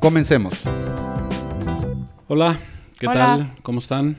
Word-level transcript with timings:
Comencemos. 0.00 0.62
Hola, 2.26 2.58
¿qué 2.98 3.06
Hola. 3.06 3.14
tal? 3.14 3.54
¿Cómo 3.62 3.80
están? 3.80 4.16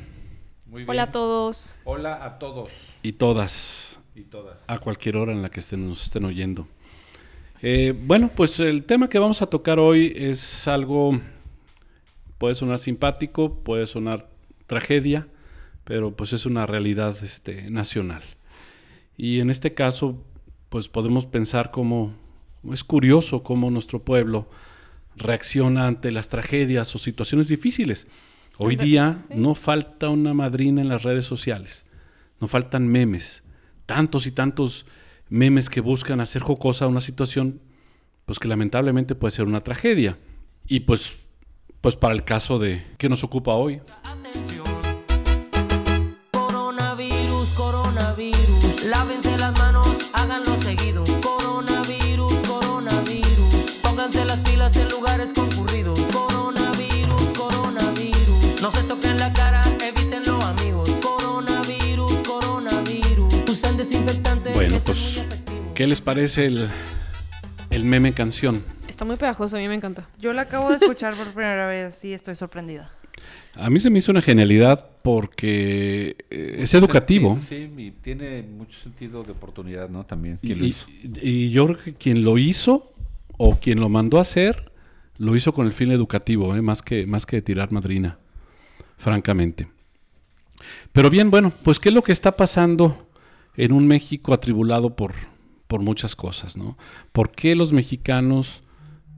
Muy 0.68 0.86
Hola 0.88 1.04
a 1.04 1.12
todos. 1.12 1.76
Hola 1.84 2.24
a 2.24 2.38
todos 2.38 2.72
Y 3.02 3.14
todas, 3.14 4.00
y 4.16 4.22
todas. 4.22 4.60
a 4.68 4.78
cualquier 4.78 5.18
hora 5.18 5.32
en 5.34 5.42
la 5.42 5.50
que 5.50 5.60
estén, 5.60 5.88
nos 5.90 6.04
estén 6.04 6.26
oyendo. 6.26 6.68
Eh, 7.64 7.96
bueno, 8.06 8.30
pues 8.36 8.60
el 8.60 8.84
tema 8.84 9.10
que 9.10 9.18
vamos 9.18 9.42
a 9.42 9.48
tocar 9.48 9.80
hoy 9.80 10.14
es 10.16 10.68
algo, 10.68 11.20
puede 12.38 12.54
sonar 12.54 12.78
simpático, 12.78 13.56
puede 13.64 13.88
sonar 13.88 14.30
tragedia, 14.68 15.28
pero 15.84 16.16
pues 16.16 16.34
es 16.34 16.46
una 16.46 16.68
realidad 16.68 17.18
este, 17.24 17.72
nacional. 17.72 18.22
Y 19.18 19.40
en 19.40 19.50
este 19.50 19.74
caso, 19.74 20.24
pues 20.70 20.88
podemos 20.88 21.26
pensar 21.26 21.72
cómo 21.72 22.14
es 22.72 22.84
curioso 22.84 23.42
cómo 23.42 23.72
nuestro 23.72 24.04
pueblo 24.04 24.48
reacciona 25.16 25.88
ante 25.88 26.12
las 26.12 26.30
tragedias 26.30 26.94
o 26.96 27.00
situaciones 27.00 27.48
difíciles. 27.48 28.08
Hoy 28.58 28.76
día 28.76 29.24
no 29.34 29.56
falta 29.56 30.10
una 30.10 30.34
madrina 30.34 30.82
en 30.82 30.90
las 30.90 31.04
redes 31.04 31.26
sociales, 31.26 31.86
no 32.40 32.48
faltan 32.48 32.88
memes, 32.88 33.44
tantos 33.86 34.28
y 34.28 34.32
tantos 34.32 34.86
memes 35.30 35.70
que 35.70 35.82
buscan 35.82 36.20
hacer 36.20 36.42
jocosa 36.42 36.88
una 36.88 37.02
situación, 37.02 37.62
pues 38.26 38.38
que 38.38 38.48
lamentablemente 38.48 39.16
puede 39.16 39.32
ser 39.32 39.46
una 39.46 39.64
tragedia. 39.64 40.20
Y 40.68 40.82
pues, 40.82 41.30
pues 41.82 41.96
para 41.96 42.14
el 42.14 42.24
caso 42.24 42.60
de 42.60 42.86
que 42.98 43.10
nos 43.10 43.24
ocupa 43.24 43.54
hoy. 43.54 43.82
Coronavirus, 46.32 47.50
coronavirus. 47.56 48.86
Lávense 48.86 49.38
las 49.38 49.58
manos, 49.58 50.12
háganlo 50.14 50.56
seguido. 50.58 51.11
Lugares 55.22 55.34
concurridos. 55.34 56.00
Coronavirus, 56.12 57.22
coronavirus. 57.38 58.62
No 58.62 58.72
se 58.72 58.84
toquen 58.84 59.18
la 59.18 59.32
cara, 59.34 59.62
evítenlo, 59.86 60.42
amigos. 60.42 60.90
Coronavirus, 61.02 62.14
coronavirus. 62.24 63.50
Usen 63.50 63.78
desinfectante. 63.78 64.52
Bueno, 64.54 64.78
pues. 64.84 65.22
¿qué 65.76 65.86
les 65.88 66.02
parece 66.02 66.46
el, 66.48 66.68
el 67.70 67.84
meme 67.86 68.14
canción? 68.14 68.64
Está 68.88 69.06
muy 69.06 69.16
pegajoso, 69.18 69.58
a 69.58 69.60
mí 69.60 69.68
me 69.68 69.76
encanta. 69.76 70.08
Yo 70.20 70.34
la 70.34 70.44
acabo 70.44 70.70
de 70.70 70.76
escuchar 70.78 71.16
por 71.16 71.28
primera 71.34 71.68
vez 71.68 72.04
y 72.04 72.14
estoy 72.14 72.36
sorprendida. 72.36 72.90
A 73.56 73.70
mí 73.70 73.80
se 73.80 73.90
me 73.90 74.00
hizo 74.00 74.12
una 74.12 74.22
genialidad 74.22 74.88
porque 75.04 76.16
eh, 76.30 76.56
es 76.60 76.74
educativo. 76.74 77.38
Sí, 77.48 77.70
y 77.78 77.92
tiene 77.92 78.42
mucho 78.44 78.80
sentido 78.80 79.24
de 79.24 79.32
oportunidad, 79.34 79.90
¿no? 79.90 80.04
También. 80.06 80.40
Y, 80.42 80.48
¿Quién 80.48 80.60
lo 80.60 80.66
hizo? 80.66 80.88
y- 80.90 81.30
y 81.30 81.52
yo 81.52 81.66
creo 81.68 81.78
que 81.84 81.94
quien 81.94 82.24
lo 82.24 82.38
hizo 82.38 82.92
o 83.38 83.58
quien 83.60 83.80
lo 83.80 83.90
mandó 83.90 84.20
a 84.20 84.22
hacer, 84.22 84.71
lo 85.22 85.36
hizo 85.36 85.54
con 85.54 85.68
el 85.68 85.72
fin 85.72 85.92
educativo, 85.92 86.56
¿eh? 86.56 86.64
más, 86.64 86.82
que, 86.82 87.06
más 87.06 87.28
que 87.28 87.36
de 87.38 87.42
tirar 87.44 87.72
madrina, 87.72 88.18
francamente. 88.98 89.70
Pero 90.92 91.12
bien, 91.12 91.30
bueno, 91.30 91.54
pues 91.64 91.80
¿qué 91.80 91.90
es 91.90 91.96
lo 91.96 92.02
que 92.02 92.12
está 92.12 92.36
pasando 92.36 93.08
en 93.56 93.72
un 93.72 93.86
México 93.86 94.34
atribulado 94.34 94.96
por, 94.96 95.14
por 95.68 95.82
muchas 95.82 96.16
cosas, 96.16 96.58
¿no? 96.58 96.76
¿Por 97.12 97.32
qué 97.32 97.56
los 97.56 97.72
mexicanos 97.72 98.64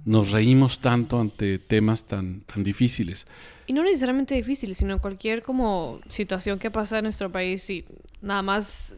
nos 0.03 0.31
reímos 0.31 0.79
tanto 0.79 1.21
ante 1.21 1.57
temas 1.57 2.03
tan, 2.03 2.41
tan 2.41 2.65
difíciles? 2.65 3.25
Y 3.65 3.71
no 3.71 3.81
necesariamente 3.81 4.35
difícil, 4.35 4.75
sino 4.75 4.99
cualquier 4.99 5.41
como 5.41 6.01
situación 6.09 6.59
que 6.59 6.69
pasa 6.69 6.97
en 6.97 7.05
nuestro 7.05 7.31
país 7.31 7.69
y 7.69 7.85
nada 8.21 8.41
más 8.41 8.97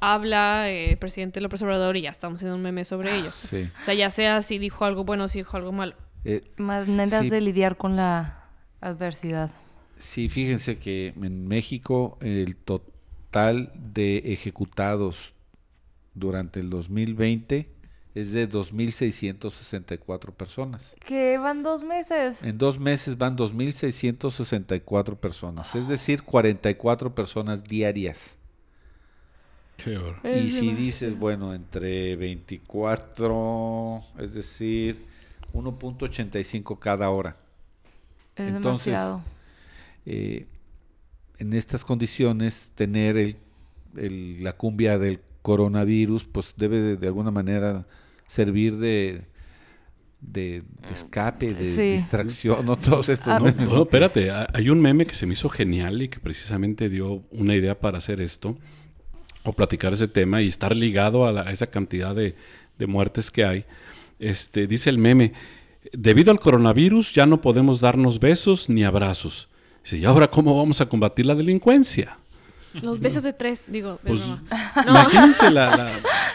habla 0.00 0.70
eh, 0.70 0.92
el 0.92 0.96
presidente 0.96 1.42
López 1.42 1.60
Obrador 1.60 1.98
y 1.98 2.02
ya 2.02 2.10
estamos 2.10 2.38
haciendo 2.38 2.56
un 2.56 2.62
meme 2.62 2.86
sobre 2.86 3.14
ello. 3.14 3.30
Sí. 3.30 3.68
O 3.78 3.82
sea, 3.82 3.92
ya 3.92 4.08
sea 4.08 4.40
si 4.40 4.56
dijo 4.56 4.86
algo 4.86 5.04
bueno 5.04 5.24
o 5.24 5.28
si 5.28 5.40
dijo 5.40 5.58
algo 5.58 5.70
malo. 5.70 5.96
Eh, 6.24 6.42
Maneras 6.56 7.22
Sí. 7.22 7.30
de 7.30 7.40
lidiar 7.40 7.76
con 7.76 7.96
la 7.96 8.48
adversidad. 8.80 9.50
sí, 9.98 10.28
fíjense 10.28 10.78
que 10.78 11.08
en 11.20 11.46
México 11.46 12.18
el 12.20 12.56
total 12.56 13.72
de 13.74 14.18
ejecutados 14.32 15.34
durante 16.14 16.60
el 16.60 16.70
2020 16.70 17.68
es 18.14 18.32
de 18.32 18.48
2.664 18.48 20.32
personas. 20.32 20.94
Que 21.04 21.36
van 21.38 21.62
dos 21.64 21.82
meses. 21.82 22.42
En 22.44 22.58
dos 22.58 22.78
meses 22.78 23.18
van 23.18 23.36
2.664 23.36 25.16
personas, 25.16 25.74
es 25.74 25.88
decir, 25.88 26.22
44 26.22 27.14
personas 27.14 27.64
diarias. 27.64 28.38
Y 30.24 30.50
si 30.50 30.72
dices, 30.72 31.18
bueno, 31.18 31.52
entre 31.52 32.14
24, 32.16 34.00
es 34.20 34.34
decir, 34.34 35.04
1.85 35.54 36.78
cada 36.78 37.08
hora. 37.10 37.36
Es 38.36 38.48
Entonces, 38.54 38.86
demasiado. 38.86 39.22
Eh, 40.06 40.46
en 41.38 41.52
estas 41.52 41.84
condiciones, 41.84 42.70
tener 42.74 43.16
el, 43.16 43.36
el- 43.96 44.42
la 44.44 44.54
cumbia 44.56 44.98
del 44.98 45.20
coronavirus, 45.42 46.24
pues 46.24 46.54
debe 46.56 46.80
de, 46.80 46.96
de 46.96 47.06
alguna 47.06 47.30
manera 47.30 47.86
servir 48.26 48.76
de, 48.76 49.22
de, 50.20 50.62
de 50.86 50.92
escape, 50.92 51.54
de 51.54 51.64
Sí. 51.64 51.80
distracción, 51.92 52.64
¿no? 52.66 52.76
Todos 52.76 53.08
estos 53.08 53.28
Ah, 53.28 53.38
No, 53.38 53.44
memes, 53.46 53.68
no, 53.68 53.82
espérate, 53.82 54.30
ha- 54.30 54.48
hay 54.52 54.70
un 54.70 54.80
meme 54.80 55.06
que 55.06 55.14
se 55.14 55.26
me 55.26 55.34
hizo 55.34 55.48
genial 55.48 56.02
y 56.02 56.08
que 56.08 56.18
precisamente 56.18 56.88
dio 56.88 57.22
una 57.30 57.54
idea 57.54 57.78
para 57.78 57.98
hacer 57.98 58.20
esto, 58.20 58.56
o 59.44 59.52
platicar 59.52 59.92
ese 59.92 60.08
tema 60.08 60.40
y 60.40 60.48
estar 60.48 60.74
ligado 60.74 61.26
a, 61.26 61.32
la- 61.32 61.42
a 61.42 61.52
esa 61.52 61.66
cantidad 61.66 62.14
de, 62.14 62.34
de 62.78 62.86
muertes 62.86 63.30
que 63.30 63.44
hay. 63.44 63.64
Este, 64.24 64.66
dice 64.66 64.88
el 64.88 64.96
meme, 64.96 65.34
debido 65.92 66.32
al 66.32 66.40
coronavirus 66.40 67.12
ya 67.12 67.26
no 67.26 67.42
podemos 67.42 67.80
darnos 67.80 68.20
besos 68.20 68.70
ni 68.70 68.82
abrazos. 68.82 69.48
Dice, 69.82 69.98
¿y 69.98 70.06
ahora 70.06 70.28
cómo 70.30 70.56
vamos 70.56 70.80
a 70.80 70.86
combatir 70.86 71.26
la 71.26 71.34
delincuencia? 71.34 72.16
Los 72.80 72.98
besos 73.00 73.22
de 73.22 73.34
tres, 73.34 73.66
digo, 73.68 74.00
de 74.02 74.08
Pues. 74.08 74.22
Imagínense 74.88 75.50
la, 75.50 75.76
la, 75.76 75.90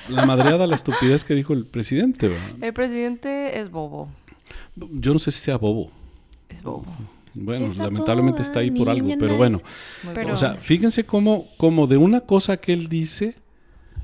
la 0.07 0.25
madreada, 0.27 0.67
la 0.67 0.75
estupidez 0.75 1.25
que 1.25 1.33
dijo 1.33 1.53
el 1.53 1.65
presidente. 1.65 2.27
¿verdad? 2.27 2.49
El 2.61 2.73
presidente 2.73 3.59
es 3.59 3.71
bobo. 3.71 4.07
Yo 4.75 5.11
no 5.11 5.17
sé 5.17 5.31
si 5.31 5.39
sea 5.39 5.57
bobo. 5.57 5.91
Es 6.47 6.61
bobo. 6.61 6.85
Bueno, 7.33 7.65
Esa 7.65 7.85
lamentablemente 7.85 8.43
está 8.43 8.59
ahí 8.59 8.69
por 8.69 8.87
algo, 8.87 9.09
pero 9.17 9.31
no 9.31 9.37
bueno. 9.37 9.59
Pero-. 10.13 10.35
O 10.35 10.37
sea, 10.37 10.55
fíjense 10.55 11.05
cómo, 11.05 11.47
cómo 11.57 11.87
de 11.87 11.97
una 11.97 12.21
cosa 12.21 12.57
que 12.57 12.71
él 12.71 12.87
dice 12.87 13.33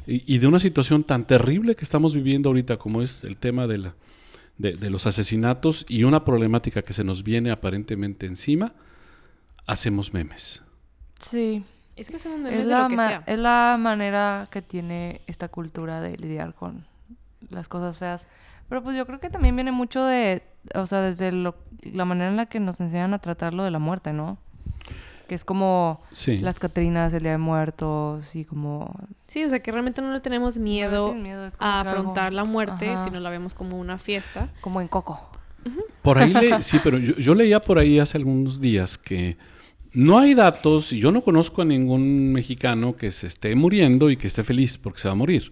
y, 0.08 0.36
y 0.36 0.38
de 0.40 0.48
una 0.48 0.60
situación 0.60 1.04
tan 1.04 1.26
terrible 1.26 1.76
que 1.76 1.84
estamos 1.84 2.14
viviendo 2.16 2.50
ahorita 2.50 2.78
como 2.78 3.02
es 3.02 3.24
el 3.24 3.38
tema 3.38 3.68
de, 3.68 3.78
la, 3.80 3.96
de, 4.58 4.74
de 4.76 4.90
los 4.90 5.06
asesinatos 5.08 5.86
y 5.90 6.04
una 6.04 6.24
problemática 6.26 6.82
que 6.82 6.94
se 6.94 7.04
nos 7.04 7.24
viene 7.24 7.52
aparentemente 7.52 8.26
encima, 8.26 8.74
hacemos 9.68 10.14
memes. 10.14 10.64
sí. 11.20 11.64
Es 11.96 12.10
que 12.10 12.18
hacemos 12.18 12.40
memes 12.40 12.60
Es 12.60 12.68
de 12.68 12.74
la, 12.74 12.82
lo 12.84 12.90
que 12.90 12.96
ma- 12.98 13.08
sea. 13.08 13.24
es 13.26 13.40
la 13.40 13.78
manera 13.80 14.50
que 14.52 14.62
tiene 14.62 15.22
esta 15.28 15.48
cultura 15.48 16.02
de 16.02 16.18
lidiar 16.18 16.54
con 16.54 16.86
las 17.50 17.70
cosas 17.70 17.98
feas. 17.98 18.28
Pero 18.68 18.84
pues 18.84 18.98
yo 18.98 19.06
creo 19.06 19.22
que 19.22 19.30
también 19.30 19.56
viene 19.56 19.72
mucho 19.72 20.04
de, 20.04 20.44
o 20.74 20.88
sea, 20.88 21.00
desde 21.02 21.32
lo- 21.32 21.56
la 21.84 22.04
manera 22.04 22.30
en 22.30 22.36
la 22.36 22.48
que 22.48 22.60
nos 22.60 22.82
enseñan 22.82 23.14
a 23.14 23.20
tratar 23.20 23.54
lo 23.54 23.64
de 23.64 23.72
la 23.72 23.80
muerte, 23.80 24.12
¿no? 24.12 24.38
Que 25.28 25.36
es 25.36 25.44
como 25.44 26.02
Sí. 26.12 26.38
las 26.40 26.56
Catrinas, 26.60 27.14
el 27.14 27.24
Día 27.24 27.32
de 27.34 27.38
Muertos 27.38 28.36
y 28.36 28.46
como... 28.46 28.94
Sí, 29.28 29.44
o 29.44 29.50
sea, 29.50 29.60
que 29.62 29.72
realmente 29.72 30.02
no 30.02 30.12
le 30.14 30.20
tenemos 30.22 30.58
miedo, 30.58 31.16
a 31.60 31.82
algo- 31.82 31.90
afrontar 31.92 32.32
la 32.34 32.44
muerte, 32.44 32.90
Ajá. 32.92 33.04
sino 33.04 33.20
la 33.20 33.30
vemos 33.30 33.54
como 33.56 33.78
una 33.80 33.98
fiesta. 33.98 34.50
Como 34.62 34.82
en 34.82 34.88
Coco. 34.88 35.20
Por 36.02 36.20
ahí 36.20 36.32
le, 36.34 36.62
sí, 36.64 36.80
pero 36.84 36.98
yo, 37.00 37.16
yo 37.16 37.34
leía 37.34 37.60
por 37.60 37.80
ahí 37.80 37.98
hace 38.00 38.18
algunos 38.18 38.62
días 38.62 38.98
que 39.00 39.38
no 39.94 40.20
hay 40.20 40.34
datos 40.36 40.94
y 40.94 41.00
yo 41.00 41.12
no 41.12 41.22
conozco 41.22 41.62
a 41.62 41.66
ningún 41.66 42.32
mexicano 42.34 42.96
que 42.96 43.10
se 43.12 43.28
esté 43.28 43.56
muriendo 43.56 44.10
y 44.12 44.18
que 44.18 44.28
esté 44.28 44.44
feliz 44.44 44.78
porque 44.78 45.00
se 45.00 45.08
va 45.08 45.14
a 45.14 45.16
morir. 45.16 45.52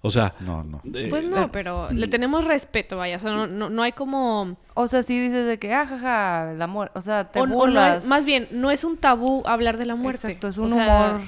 O 0.00 0.10
sea, 0.12 0.34
No, 0.40 0.62
no. 0.62 0.80
eh, 0.94 1.08
Pues 1.10 1.24
no, 1.24 1.50
pero 1.50 1.90
le 1.90 2.06
tenemos 2.06 2.44
respeto, 2.44 2.96
vaya. 2.98 3.16
O 3.16 3.18
sea, 3.18 3.32
no, 3.32 3.46
no, 3.48 3.68
no 3.68 3.82
hay 3.82 3.92
como... 3.92 4.56
O 4.74 4.86
sea, 4.86 5.02
sí 5.02 5.18
dices 5.18 5.46
de 5.46 5.58
que, 5.58 5.74
ah, 5.74 5.86
jaja, 5.86 6.52
la 6.56 6.66
muerte. 6.68 6.96
O 6.98 7.02
sea, 7.02 7.30
te 7.32 7.40
o- 7.40 7.42
o 7.42 7.66
no 7.66 8.00
más 8.06 8.24
bien, 8.24 8.46
no 8.52 8.70
es 8.70 8.84
un 8.84 8.96
tabú 8.96 9.42
hablar 9.44 9.76
de 9.76 9.86
la 9.86 9.96
muerte. 9.96 10.28
Exacto, 10.28 10.48
es 10.48 10.58
O 10.58 10.62
un 10.62 10.70
sea, 10.70 11.16
humor 11.16 11.20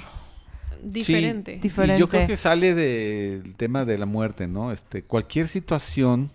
diferente. 0.82 1.54
Y 1.54 1.58
diferente. 1.58 1.98
yo 2.00 2.08
creo 2.08 2.26
que 2.26 2.36
sale 2.36 2.74
del 2.74 3.54
tema 3.56 3.84
de 3.84 3.98
la 3.98 4.06
muerte, 4.06 4.46
¿no? 4.46 4.72
Este, 4.72 5.02
cualquier 5.02 5.48
situación 5.48 6.30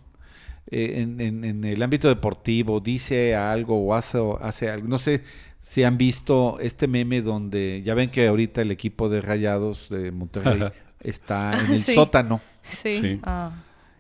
eh, 0.70 0.96
en, 1.02 1.22
en- 1.22 1.44
en 1.46 1.64
el 1.64 1.82
ámbito 1.82 2.08
deportivo 2.08 2.80
dice 2.80 3.36
algo 3.36 3.78
o 3.86 3.94
hace, 3.94 4.18
o 4.18 4.38
hace 4.44 4.70
algo. 4.70 4.88
No 4.88 4.98
sé 4.98 5.24
si 5.62 5.84
han 5.84 5.98
visto 5.98 6.58
este 6.60 6.88
meme 6.88 7.22
donde 7.22 7.82
ya 7.86 7.94
ven 7.96 8.10
que 8.12 8.28
ahorita 8.28 8.62
el 8.62 8.72
equipo 8.72 9.08
de 9.10 9.22
Rayados 9.22 9.90
de 9.90 10.12
Monterrey 10.12 10.64
está 11.10 11.60
en 11.60 11.74
el 11.74 11.80
Sí. 11.80 11.94
sótano. 11.94 12.42
Sí. 12.64 13.00
Sí. 13.02 13.20
Ah, 13.24 13.52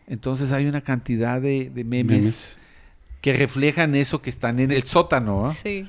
Entonces 0.07 0.51
hay 0.51 0.65
una 0.67 0.81
cantidad 0.81 1.41
de, 1.41 1.69
de 1.69 1.83
memes, 1.83 2.17
Memes. 2.21 2.57
que 3.21 3.33
reflejan 3.33 3.95
eso 3.95 4.21
que 4.21 4.29
están 4.29 4.59
en 4.59 4.71
el 4.71 4.83
sótano, 4.83 5.45
¿ah? 5.47 5.53
Sí. 5.53 5.87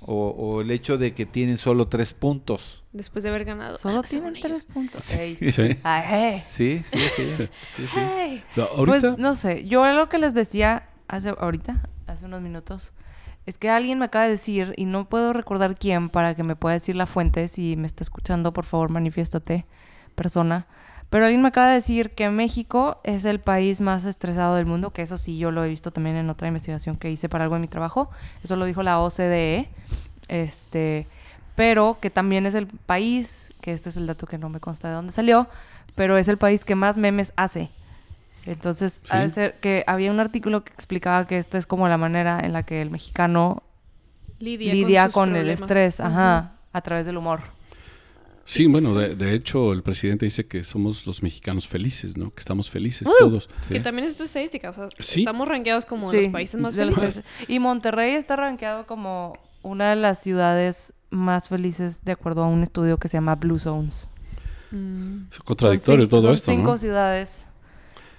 o, 0.00 0.28
o 0.28 0.60
el 0.60 0.70
hecho 0.70 0.98
de 0.98 1.14
que 1.14 1.24
tienen 1.26 1.56
solo 1.58 1.88
tres 1.88 2.12
puntos. 2.12 2.82
Después 2.92 3.22
de 3.22 3.30
haber 3.30 3.44
ganado. 3.44 3.76
solo 3.78 4.00
Ah, 4.00 4.02
tienen 4.08 4.34
tres 4.34 4.44
ellos. 4.44 4.64
puntos. 4.66 5.02
Sí. 5.04 5.38
Ay, 5.82 6.40
Sí, 6.44 6.82
sí, 6.84 6.98
sí. 6.98 7.22
sí, 7.76 7.86
sí. 7.86 7.96
Hey. 7.96 8.42
No, 8.56 8.64
ahorita, 8.64 9.00
Pues 9.00 9.18
no 9.18 9.34
sé, 9.34 9.66
yo 9.66 9.84
lo 9.92 10.08
que 10.08 10.18
les 10.18 10.34
decía 10.34 10.88
hace 11.08 11.30
ahorita, 11.38 11.82
hace 12.06 12.26
unos 12.26 12.40
minutos, 12.42 12.92
es 13.46 13.58
que 13.58 13.68
alguien 13.70 13.98
me 13.98 14.06
acaba 14.06 14.24
de 14.24 14.30
decir, 14.32 14.72
y 14.76 14.86
no 14.86 15.08
puedo 15.08 15.32
recordar 15.32 15.74
quién 15.76 16.08
para 16.08 16.34
que 16.34 16.42
me 16.44 16.56
pueda 16.56 16.74
decir 16.74 16.96
la 16.96 17.06
fuente, 17.06 17.46
si 17.48 17.76
me 17.76 17.86
está 17.86 18.02
escuchando, 18.04 18.52
por 18.52 18.64
favor, 18.64 18.88
manifiéstate, 18.90 19.66
persona. 20.14 20.66
Pero 21.10 21.26
alguien 21.26 21.42
me 21.42 21.48
acaba 21.48 21.68
de 21.68 21.74
decir 21.74 22.10
que 22.10 22.28
México 22.30 23.00
es 23.04 23.24
el 23.24 23.38
país 23.38 23.80
más 23.80 24.04
estresado 24.04 24.56
del 24.56 24.66
mundo, 24.66 24.90
que 24.90 25.02
eso 25.02 25.16
sí 25.16 25.38
yo 25.38 25.50
lo 25.50 25.64
he 25.64 25.68
visto 25.68 25.92
también 25.92 26.16
en 26.16 26.28
otra 26.28 26.48
investigación 26.48 26.96
que 26.96 27.10
hice 27.10 27.28
para 27.28 27.44
algo 27.44 27.54
de 27.54 27.60
mi 27.60 27.68
trabajo. 27.68 28.10
Eso 28.42 28.56
lo 28.56 28.64
dijo 28.64 28.82
la 28.82 28.98
OCDE. 29.00 29.68
Este, 30.28 31.06
pero 31.54 31.98
que 32.00 32.10
también 32.10 32.46
es 32.46 32.54
el 32.54 32.66
país, 32.66 33.52
que 33.60 33.72
este 33.72 33.90
es 33.90 33.96
el 33.96 34.06
dato 34.06 34.26
que 34.26 34.38
no 34.38 34.48
me 34.48 34.58
consta 34.60 34.88
de 34.88 34.94
dónde 34.94 35.12
salió, 35.12 35.46
pero 35.94 36.16
es 36.16 36.26
el 36.28 36.38
país 36.38 36.64
que 36.64 36.74
más 36.74 36.96
memes 36.96 37.32
hace. 37.36 37.70
Entonces, 38.46 39.02
ha 39.08 39.20
de 39.20 39.28
Sí. 39.28 39.34
ser 39.36 39.54
que 39.60 39.84
había 39.86 40.10
un 40.10 40.20
artículo 40.20 40.64
que 40.64 40.72
explicaba 40.72 41.26
que 41.26 41.38
esta 41.38 41.56
es 41.58 41.66
como 41.66 41.88
la 41.88 41.96
manera 41.96 42.40
en 42.40 42.52
la 42.52 42.64
que 42.64 42.82
el 42.82 42.90
mexicano 42.90 43.62
Lidia, 44.40 45.08
con, 45.10 45.36
el 45.36 45.48
estrés, 45.48 46.00
ajá, 46.00 46.52
a 46.72 46.80
través 46.82 47.06
del 47.06 47.16
humor. 47.16 47.40
Sí, 48.44 48.66
bueno, 48.66 48.94
de, 48.94 49.14
de 49.14 49.34
hecho 49.34 49.72
el 49.72 49.82
presidente 49.82 50.24
dice 50.26 50.46
que 50.46 50.64
somos 50.64 51.06
los 51.06 51.22
mexicanos 51.22 51.66
felices, 51.68 52.16
¿no? 52.16 52.30
Que 52.32 52.40
estamos 52.40 52.70
felices 52.70 53.08
¡Uh! 53.08 53.12
todos. 53.18 53.48
Que 53.68 53.80
también 53.80 54.06
es 54.06 54.16
tu 54.16 54.24
estadística. 54.24 54.70
O 54.70 54.72
sea, 54.72 54.88
Sí. 54.98 55.20
estamos 55.20 55.48
rankeados 55.48 55.86
como 55.86 56.10
Sí, 56.10 56.16
los 56.18 56.26
países 56.28 56.60
más 56.60 56.76
felices. 56.76 57.22
Y 57.48 57.58
Monterrey 57.58 58.12
está 58.14 58.36
rankeado 58.36 58.86
como 58.86 59.38
una 59.62 59.90
de 59.90 59.96
las 59.96 60.20
ciudades 60.22 60.92
más 61.10 61.48
felices 61.48 62.04
de 62.04 62.12
acuerdo 62.12 62.42
a 62.42 62.46
un 62.48 62.62
estudio 62.62 62.98
que 62.98 63.08
se 63.08 63.16
llama 63.16 63.34
Blue 63.36 63.58
Zones. 63.58 64.08
Mm. 64.70 65.26
Es 65.30 65.38
contradictorio 65.38 66.08
todo 66.08 66.22
son 66.22 66.34
esto, 66.34 66.50
cinco 66.50 66.72
¿no? 66.72 66.78
ciudades 66.78 67.46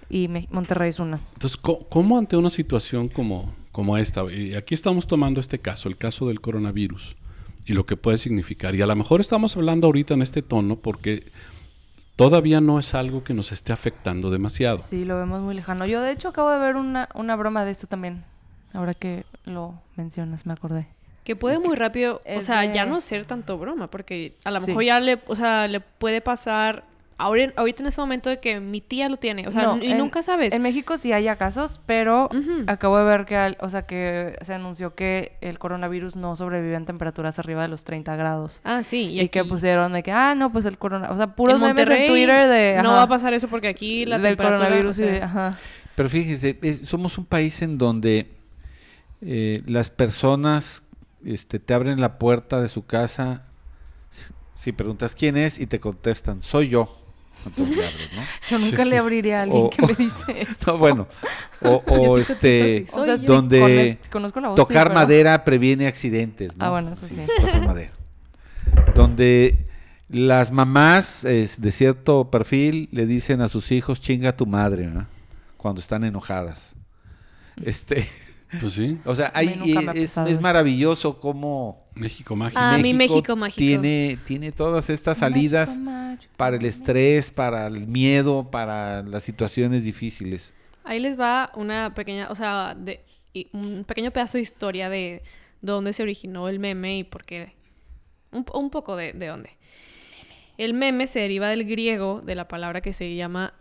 y 0.10 0.28
Me- 0.28 0.48
Monterrey 0.52 0.90
es 0.90 1.00
una. 1.00 1.20
Entonces, 1.34 1.58
co- 1.58 1.86
¿cómo 1.90 2.18
ante 2.18 2.38
una 2.38 2.50
situación 2.50 3.10
como, 3.10 3.54
como 3.72 3.98
esta? 3.98 4.24
Y 4.32 4.56
aquí 4.56 4.74
estamos 4.74 5.08
tomando 5.08 5.40
este 5.40 5.60
caso, 5.60 5.90
el 5.90 5.98
caso 5.98 6.28
del 6.30 6.40
coronavirus, 6.42 7.16
y 7.66 7.74
lo 7.74 7.86
que 7.86 7.98
puede 7.98 8.18
significar. 8.18 8.76
Y 8.76 8.82
a 8.82 8.88
lo 8.88 8.96
mejor 8.96 9.22
estamos 9.22 9.56
hablando 9.58 9.88
ahorita 9.88 10.14
en 10.14 10.22
este 10.22 10.42
tono 10.42 10.76
porque 10.78 11.24
todavía 12.16 12.62
no 12.62 12.80
es 12.80 12.94
algo 12.96 13.24
que 13.24 13.34
nos 13.34 13.52
esté 13.52 13.74
afectando 13.74 14.30
demasiado. 14.30 14.80
Sí, 14.80 15.06
lo 15.06 15.18
vemos 15.18 15.42
muy 15.42 15.56
lejano. 15.56 15.86
Yo 15.86 16.02
de 16.02 16.12
hecho 16.12 16.30
acabo 16.30 16.50
de 16.52 16.60
ver 16.60 16.76
una, 16.76 17.10
una 17.16 17.36
broma 17.36 17.66
de 17.66 17.72
esto 17.72 17.88
también. 17.88 18.24
Ahora 18.74 18.94
que 18.94 19.26
lo 19.46 19.82
mencionas, 19.96 20.46
me 20.46 20.54
acordé. 20.54 20.88
Que 21.24 21.36
puede 21.36 21.58
muy 21.60 21.76
rápido, 21.76 22.22
o 22.38 22.42
sea, 22.42 22.62
de- 22.62 22.74
ya 22.74 22.86
no 22.86 23.02
ser 23.02 23.26
tanto 23.26 23.58
broma, 23.58 23.90
porque 23.90 24.36
a 24.44 24.52
lo 24.52 24.60
Sí. 24.60 24.68
mejor 24.68 24.84
ya 24.84 25.00
le, 25.00 25.20
o 25.28 25.36
sea, 25.36 25.68
le 25.68 25.80
puede 25.80 26.22
pasar 26.22 26.84
ahora, 27.18 27.52
ahorita 27.56 27.84
en 27.84 27.88
ese 27.88 28.02
momento 28.02 28.30
de 28.30 28.40
que 28.40 28.60
mi 28.60 28.82
tía 28.82 29.08
lo 29.10 29.18
tiene, 29.18 29.48
o 29.48 29.52
sea, 29.52 29.64
No, 29.64 29.84
y 29.84 29.92
en- 29.92 29.98
nunca 29.98 30.22
sabes. 30.24 30.54
En 30.54 30.62
México 30.62 30.98
sí 30.98 31.12
hay 31.14 31.26
casos, 31.38 31.80
pero 31.86 32.30
acabo 32.68 32.98
de 32.98 33.06
ver 33.06 33.26
que, 33.26 33.36
al- 33.38 33.58
o 33.62 33.70
sea, 33.70 33.86
que 33.86 34.38
se 34.42 34.54
anunció 34.54 34.96
que 34.96 35.38
el 35.42 35.60
coronavirus 35.60 36.16
no 36.16 36.36
sobrevive 36.36 36.76
en 36.76 36.86
temperaturas 36.86 37.40
arriba 37.40 37.62
de 37.62 37.68
los 37.70 37.84
30 37.84 38.16
grados. 38.16 38.62
Ah, 38.64 38.84
sí, 38.84 39.10
Y, 39.12 39.22
y, 39.22 39.30
que 39.30 39.40
aquí- 39.40 39.50
pusieron 39.50 39.94
de 39.94 40.04
que, 40.04 40.12
ah, 40.12 40.36
no, 40.36 40.52
pues 40.52 40.66
el 40.66 40.78
coronavirus. 40.78 41.16
O 41.16 41.18
sea, 41.18 41.36
puros 41.36 41.56
en 41.56 41.62
memes 41.62 41.78
en 41.80 41.86
Monterrey 41.88 42.08
Twitter 42.08 42.50
de. 42.50 42.84
no 42.84 42.92
va 42.92 43.04
a 43.04 43.08
pasar 43.08 43.34
eso 43.34 43.48
porque 43.48 43.68
aquí 43.70 44.06
la 44.06 44.18
del 44.18 44.30
temperatura, 44.36 44.60
coronavirus 44.60 45.00
o 45.00 45.04
y 45.04 45.06
de. 45.08 45.22
Ajá. 45.22 45.58
Pero 45.96 46.10
fíjese, 46.10 46.58
es- 46.62 46.88
somos 46.88 47.18
un 47.18 47.26
país 47.26 47.62
en 47.62 47.78
donde 47.78 48.32
eh, 49.22 49.64
las 49.66 49.90
personas 49.90 50.84
este, 51.26 51.58
te 51.60 51.74
abren 51.74 52.00
la 52.02 52.20
puerta 52.20 52.62
de 52.62 52.68
su 52.68 52.86
casa 52.86 53.44
si 54.54 54.72
preguntas 54.72 55.16
quién 55.16 55.36
es 55.38 55.60
y 55.60 55.68
te 55.68 55.80
contestan, 55.80 56.42
soy 56.42 56.70
yo. 56.70 57.02
Yo 58.50 58.60
nunca 58.60 58.86
le 58.86 58.98
abriría 58.98 59.40
a 59.40 59.44
alguien 59.44 59.66
O- 59.66 59.70
que 59.70 59.82
me 59.86 59.94
dice 59.94 60.42
eso. 60.42 60.72
No, 60.74 60.78
bueno, 60.78 61.08
o, 61.62 62.18
este, 62.20 62.86
O 62.94 63.06
sea, 63.06 63.18
donde 63.18 63.98
conozco 64.12 64.40
la 64.40 64.50
voz, 64.50 64.58
sí, 64.58 64.62
tocar 64.62 64.88
pero- 64.88 64.96
madera 64.96 65.44
previene 65.44 65.88
accidentes, 65.88 66.56
¿no? 66.58 66.66
Ah, 66.66 66.70
bueno, 66.72 66.92
eso 66.94 67.08
sí. 67.08 67.16
tocar 67.40 67.66
madera. 67.66 67.92
Donde 68.94 69.66
las 70.10 70.52
mamás 70.52 71.26
es, 71.26 71.60
de 71.62 71.72
cierto 71.72 72.30
perfil 72.30 72.90
le 72.92 73.06
dicen 73.06 73.42
a 73.42 73.48
sus 73.48 73.72
hijos, 73.72 74.02
chinga 74.02 74.36
tu 74.38 74.46
madre, 74.46 74.88
¿no? 74.88 75.08
Cuando 75.58 75.82
están 75.82 76.04
enojadas. 76.04 76.76
Este, 77.64 78.08
Pues 78.60 78.74
sí, 78.74 79.00
o 79.06 79.16
sea, 79.16 79.32
hay, 79.34 79.48
ha 79.76 79.92
es, 79.94 80.18
es 80.18 80.40
maravilloso 80.40 81.20
cómo 81.20 81.86
México 81.96 82.36
mágico. 82.36 82.60
Ah, 82.62 82.78
mi 82.78 82.94
México 82.94 83.36
mágico. 83.36 83.58
Tiene, 83.58 84.20
tiene 84.26 84.52
todas 84.52 84.90
estas 84.90 85.18
salidas 85.18 85.78
mágico. 85.78 86.32
para 86.38 86.56
el 86.56 86.66
estrés, 86.66 87.30
para 87.30 87.68
el 87.68 87.88
miedo, 87.88 88.50
para 88.52 89.02
las 89.04 89.24
situaciones 89.24 89.84
difíciles. 89.84 90.54
Ahí 90.84 91.00
les 91.00 91.20
va 91.20 91.52
una 91.56 91.94
pequeña, 91.94 92.28
o 92.30 92.36
sea, 92.36 92.76
de, 92.78 93.04
un 93.52 93.84
pequeño 93.84 94.12
pedazo 94.12 94.38
de 94.38 94.44
historia 94.44 94.90
de, 94.90 95.24
de 95.62 95.72
dónde 95.72 95.94
se 95.94 96.04
originó 96.04 96.48
el 96.48 96.60
meme 96.60 97.00
y 97.00 97.04
por 97.04 97.26
qué. 97.26 97.54
Un, 98.32 98.46
un 98.54 98.70
poco 98.70 98.96
de, 98.96 99.14
de 99.14 99.28
dónde. 99.28 99.50
El 100.58 100.74
meme 100.74 101.08
se 101.08 101.20
deriva 101.20 101.50
del 101.50 101.66
griego 101.66 102.22
de 102.22 102.36
la 102.36 102.48
palabra 102.48 102.82
que 102.82 102.94
se 102.94 103.16
llama 103.16 103.54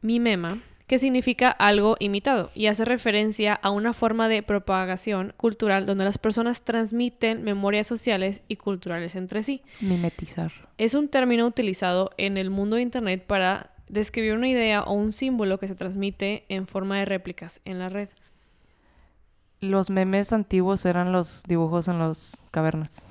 mimema, 0.00 0.58
que 0.88 0.98
significa 0.98 1.50
algo 1.50 1.96
imitado 2.00 2.50
y 2.54 2.66
hace 2.66 2.84
referencia 2.84 3.54
a 3.54 3.70
una 3.70 3.92
forma 3.92 4.26
de 4.28 4.42
propagación 4.42 5.34
cultural 5.36 5.86
donde 5.86 6.04
las 6.04 6.18
personas 6.18 6.62
transmiten 6.62 7.44
memorias 7.44 7.86
sociales 7.86 8.42
y 8.48 8.56
culturales 8.56 9.14
entre 9.14 9.42
sí. 9.42 9.62
Mimetizar. 9.80 10.50
Es 10.78 10.94
un 10.94 11.08
término 11.08 11.46
utilizado 11.46 12.10
en 12.16 12.38
el 12.38 12.48
mundo 12.50 12.76
de 12.76 12.82
Internet 12.82 13.24
para 13.26 13.70
describir 13.88 14.32
una 14.32 14.48
idea 14.48 14.82
o 14.82 14.94
un 14.94 15.12
símbolo 15.12 15.58
que 15.58 15.68
se 15.68 15.74
transmite 15.74 16.44
en 16.48 16.66
forma 16.66 16.98
de 16.98 17.04
réplicas 17.04 17.60
en 17.66 17.78
la 17.78 17.90
red. 17.90 18.08
Los 19.60 19.90
memes 19.90 20.32
antiguos 20.32 20.86
eran 20.86 21.12
los 21.12 21.42
dibujos 21.46 21.88
en 21.88 21.98
las 21.98 22.40
cavernas. 22.50 23.04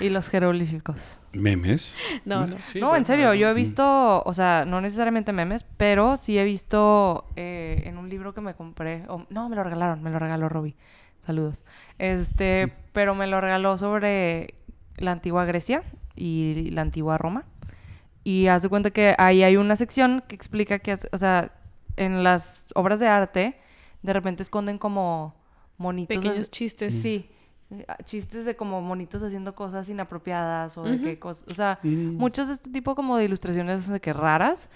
Y 0.00 0.08
los 0.10 0.28
jeroglíficos. 0.28 1.18
Memes. 1.32 1.94
No, 2.24 2.46
no. 2.46 2.56
Sí, 2.70 2.80
no, 2.80 2.94
en 2.96 3.04
serio, 3.04 3.26
bueno. 3.26 3.40
yo 3.40 3.48
he 3.48 3.54
visto, 3.54 4.22
o 4.24 4.34
sea, 4.34 4.64
no 4.66 4.80
necesariamente 4.80 5.32
memes, 5.32 5.64
pero 5.76 6.16
sí 6.16 6.38
he 6.38 6.44
visto 6.44 7.26
eh, 7.36 7.82
en 7.86 7.96
un 7.98 8.08
libro 8.08 8.34
que 8.34 8.40
me 8.40 8.54
compré, 8.54 9.04
o- 9.08 9.26
no, 9.30 9.48
me 9.48 9.56
lo 9.56 9.64
regalaron, 9.64 10.02
me 10.02 10.10
lo 10.10 10.18
regaló 10.18 10.48
Robbie. 10.48 10.76
Saludos. 11.24 11.64
Este, 11.98 12.72
pero 12.92 13.14
me 13.14 13.26
lo 13.26 13.40
regaló 13.40 13.78
sobre 13.78 14.54
la 14.96 15.12
antigua 15.12 15.44
Grecia 15.44 15.82
y 16.16 16.70
la 16.72 16.82
antigua 16.82 17.16
Roma. 17.18 17.44
Y 18.24 18.46
haz 18.48 18.62
de 18.62 18.68
cuenta 18.68 18.90
que 18.90 19.14
ahí 19.18 19.42
hay 19.42 19.56
una 19.56 19.76
sección 19.76 20.22
que 20.28 20.34
explica 20.34 20.78
que, 20.80 20.92
hace- 20.92 21.08
o 21.12 21.18
sea, 21.18 21.52
en 21.96 22.22
las 22.24 22.66
obras 22.74 23.00
de 23.00 23.08
arte, 23.08 23.56
de 24.02 24.12
repente 24.12 24.42
esconden 24.42 24.78
como 24.78 25.34
monitos. 25.78 26.16
Pequeños 26.16 26.40
así- 26.40 26.50
chistes. 26.50 27.00
Sí. 27.02 27.30
Eh, 27.80 27.86
Chistes 28.04 28.44
de 28.44 28.56
como 28.56 28.80
monitos 28.80 29.22
haciendo 29.22 29.54
cosas 29.54 29.88
inapropiadas 29.88 30.76
o 30.78 30.82
de 30.84 30.96
Ujú. 30.96 31.04
qué 31.04 31.18
cosas. 31.18 31.44
O 31.50 31.54
sea, 31.54 31.78
Mm. 31.82 32.16
muchos 32.16 32.48
de 32.48 32.54
este 32.54 32.70
tipo 32.70 32.94
como 32.94 33.16
de 33.16 33.24
ilustraciones 33.24 33.88
de 33.88 34.00
que 34.00 34.12
raras 34.12 34.68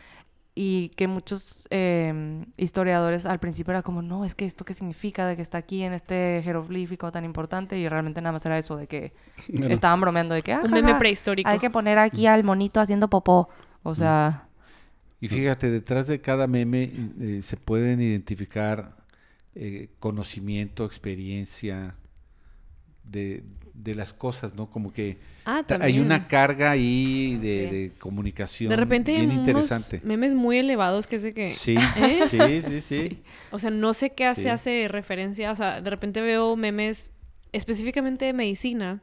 y 0.59 0.89
que 0.97 1.07
muchos 1.07 1.67
eh, 1.71 2.45
historiadores 2.57 3.27
al 3.27 3.39
principio 3.41 3.73
era 3.73 3.83
como, 3.83 4.01
no, 4.01 4.25
es 4.25 4.35
que 4.35 4.47
esto 4.47 4.65
qué 4.65 4.73
significa 4.73 5.27
de 5.27 5.37
que 5.37 5.43
está 5.43 5.59
aquí 5.59 5.83
en 5.83 5.93
este 5.93 6.41
jeroglífico 6.43 7.13
tan 7.13 7.25
importante 7.27 7.79
y 7.79 7.87
realmente 7.89 8.23
nada 8.23 8.33
más 8.33 8.47
era 8.47 8.57
eso 8.59 8.77
de 8.77 8.87
que 8.87 9.13
Bueno, 9.53 9.75
estaban 9.75 10.01
bromeando 10.01 10.35
de 10.35 10.41
que, 10.43 10.53
ah, 10.55 10.63
Un 10.65 10.71
meme 10.71 10.95
prehistórico. 10.95 11.51
hay 11.51 11.59
que 11.59 11.69
poner 11.69 11.99
aquí 11.99 12.27
al 12.27 12.43
monito 12.43 12.81
haciendo 12.81 13.09
popó. 13.11 13.51
O 13.83 13.95
sea, 13.95 14.49
Y 15.21 15.29
fíjate, 15.29 15.71
detrás 15.71 16.07
de 16.07 16.21
cada 16.23 16.47
meme 16.47 16.91
eh, 17.21 17.41
se 17.43 17.57
pueden 17.59 18.01
identificar 18.01 18.97
eh, 19.55 19.89
conocimiento, 19.99 20.85
experiencia 20.87 21.97
de, 23.11 23.43
de 23.75 23.95
las 23.95 24.13
cosas, 24.13 24.55
¿no? 24.55 24.71
Como 24.71 24.93
que 24.93 25.19
Ah, 25.49 25.63
hay 25.81 26.01
una 26.01 26.27
carga 26.27 26.73
ahí 26.73 27.37
de, 27.41 27.69
Sí. 27.71 27.77
de 27.77 27.93
comunicación 28.01 28.69
De 28.69 28.77
repente 28.77 29.13
bien 29.13 29.27
unos 29.31 29.39
interesante. 29.39 30.01
memes 30.03 30.35
muy 30.35 30.59
elevados 30.59 31.07
que 31.07 31.21
sé 31.21 31.33
que... 31.35 31.55
Sí, 31.55 31.77
¿Eh? 31.77 32.21
sí, 32.31 32.63
sí, 32.63 32.81
sí. 32.81 33.23
O 33.53 33.59
sea, 33.61 33.71
no 33.71 33.95
sé 33.95 34.11
qué 34.11 34.25
hace, 34.27 34.43
Sí. 34.43 34.49
hace 34.49 34.89
referencia. 34.89 35.53
O 35.53 35.55
sea, 35.55 35.81
de 35.81 35.89
repente 35.89 36.21
veo 36.21 36.57
memes 36.57 37.13
específicamente 37.53 38.25
de 38.25 38.33
medicina 38.33 39.03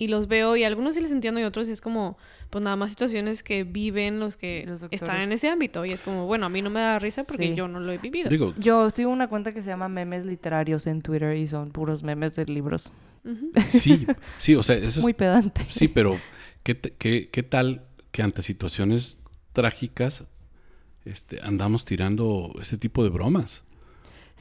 y 0.00 0.08
los 0.08 0.28
veo 0.28 0.56
y 0.56 0.64
a 0.64 0.66
algunos 0.66 0.94
sí 0.94 1.00
les 1.02 1.12
entiendo 1.12 1.40
y 1.40 1.44
otros 1.44 1.66
sí 1.66 1.72
es 1.72 1.80
como, 1.82 2.16
pues 2.48 2.64
nada 2.64 2.74
más 2.74 2.88
situaciones 2.90 3.42
que 3.42 3.64
viven 3.64 4.18
los 4.18 4.36
que 4.38 4.64
Los 4.66 4.82
están 4.90 5.20
en 5.20 5.30
ese 5.30 5.48
ámbito. 5.48 5.84
Y 5.84 5.92
es 5.92 6.00
como, 6.00 6.24
bueno, 6.26 6.46
a 6.46 6.48
mí 6.48 6.62
no 6.62 6.70
me 6.70 6.80
da 6.80 6.98
risa 6.98 7.22
porque 7.24 7.48
Sí. 7.50 7.54
yo 7.54 7.68
no 7.68 7.80
lo 7.80 7.92
he 7.92 7.98
vivido. 7.98 8.30
Digo, 8.30 8.54
Yo 8.58 8.88
sigo 8.90 9.10
una 9.10 9.28
cuenta 9.28 9.52
que 9.52 9.60
se 9.62 9.68
llama 9.68 9.88
Memes 9.90 10.24
Literarios 10.24 10.86
en 10.86 11.02
Twitter 11.02 11.36
y 11.36 11.46
son 11.48 11.70
puros 11.70 12.02
memes 12.02 12.34
de 12.34 12.46
libros. 12.46 12.92
Sí, 13.66 14.06
sí, 14.38 14.54
o 14.54 14.62
sea, 14.62 14.76
eso 14.76 14.86
es 14.88 14.98
Muy 15.00 15.12
pedante. 15.12 15.66
Sí, 15.68 15.88
pero 15.88 16.18
¿qué, 16.62 16.74
te- 16.74 16.92
qué, 16.92 17.28
qué 17.30 17.42
tal 17.42 17.84
que 18.10 18.22
ante 18.22 18.42
situaciones 18.42 19.18
trágicas 19.52 20.24
este, 21.04 21.40
andamos 21.42 21.84
tirando 21.84 22.54
este 22.60 22.78
tipo 22.78 23.04
de 23.04 23.10
bromas? 23.10 23.64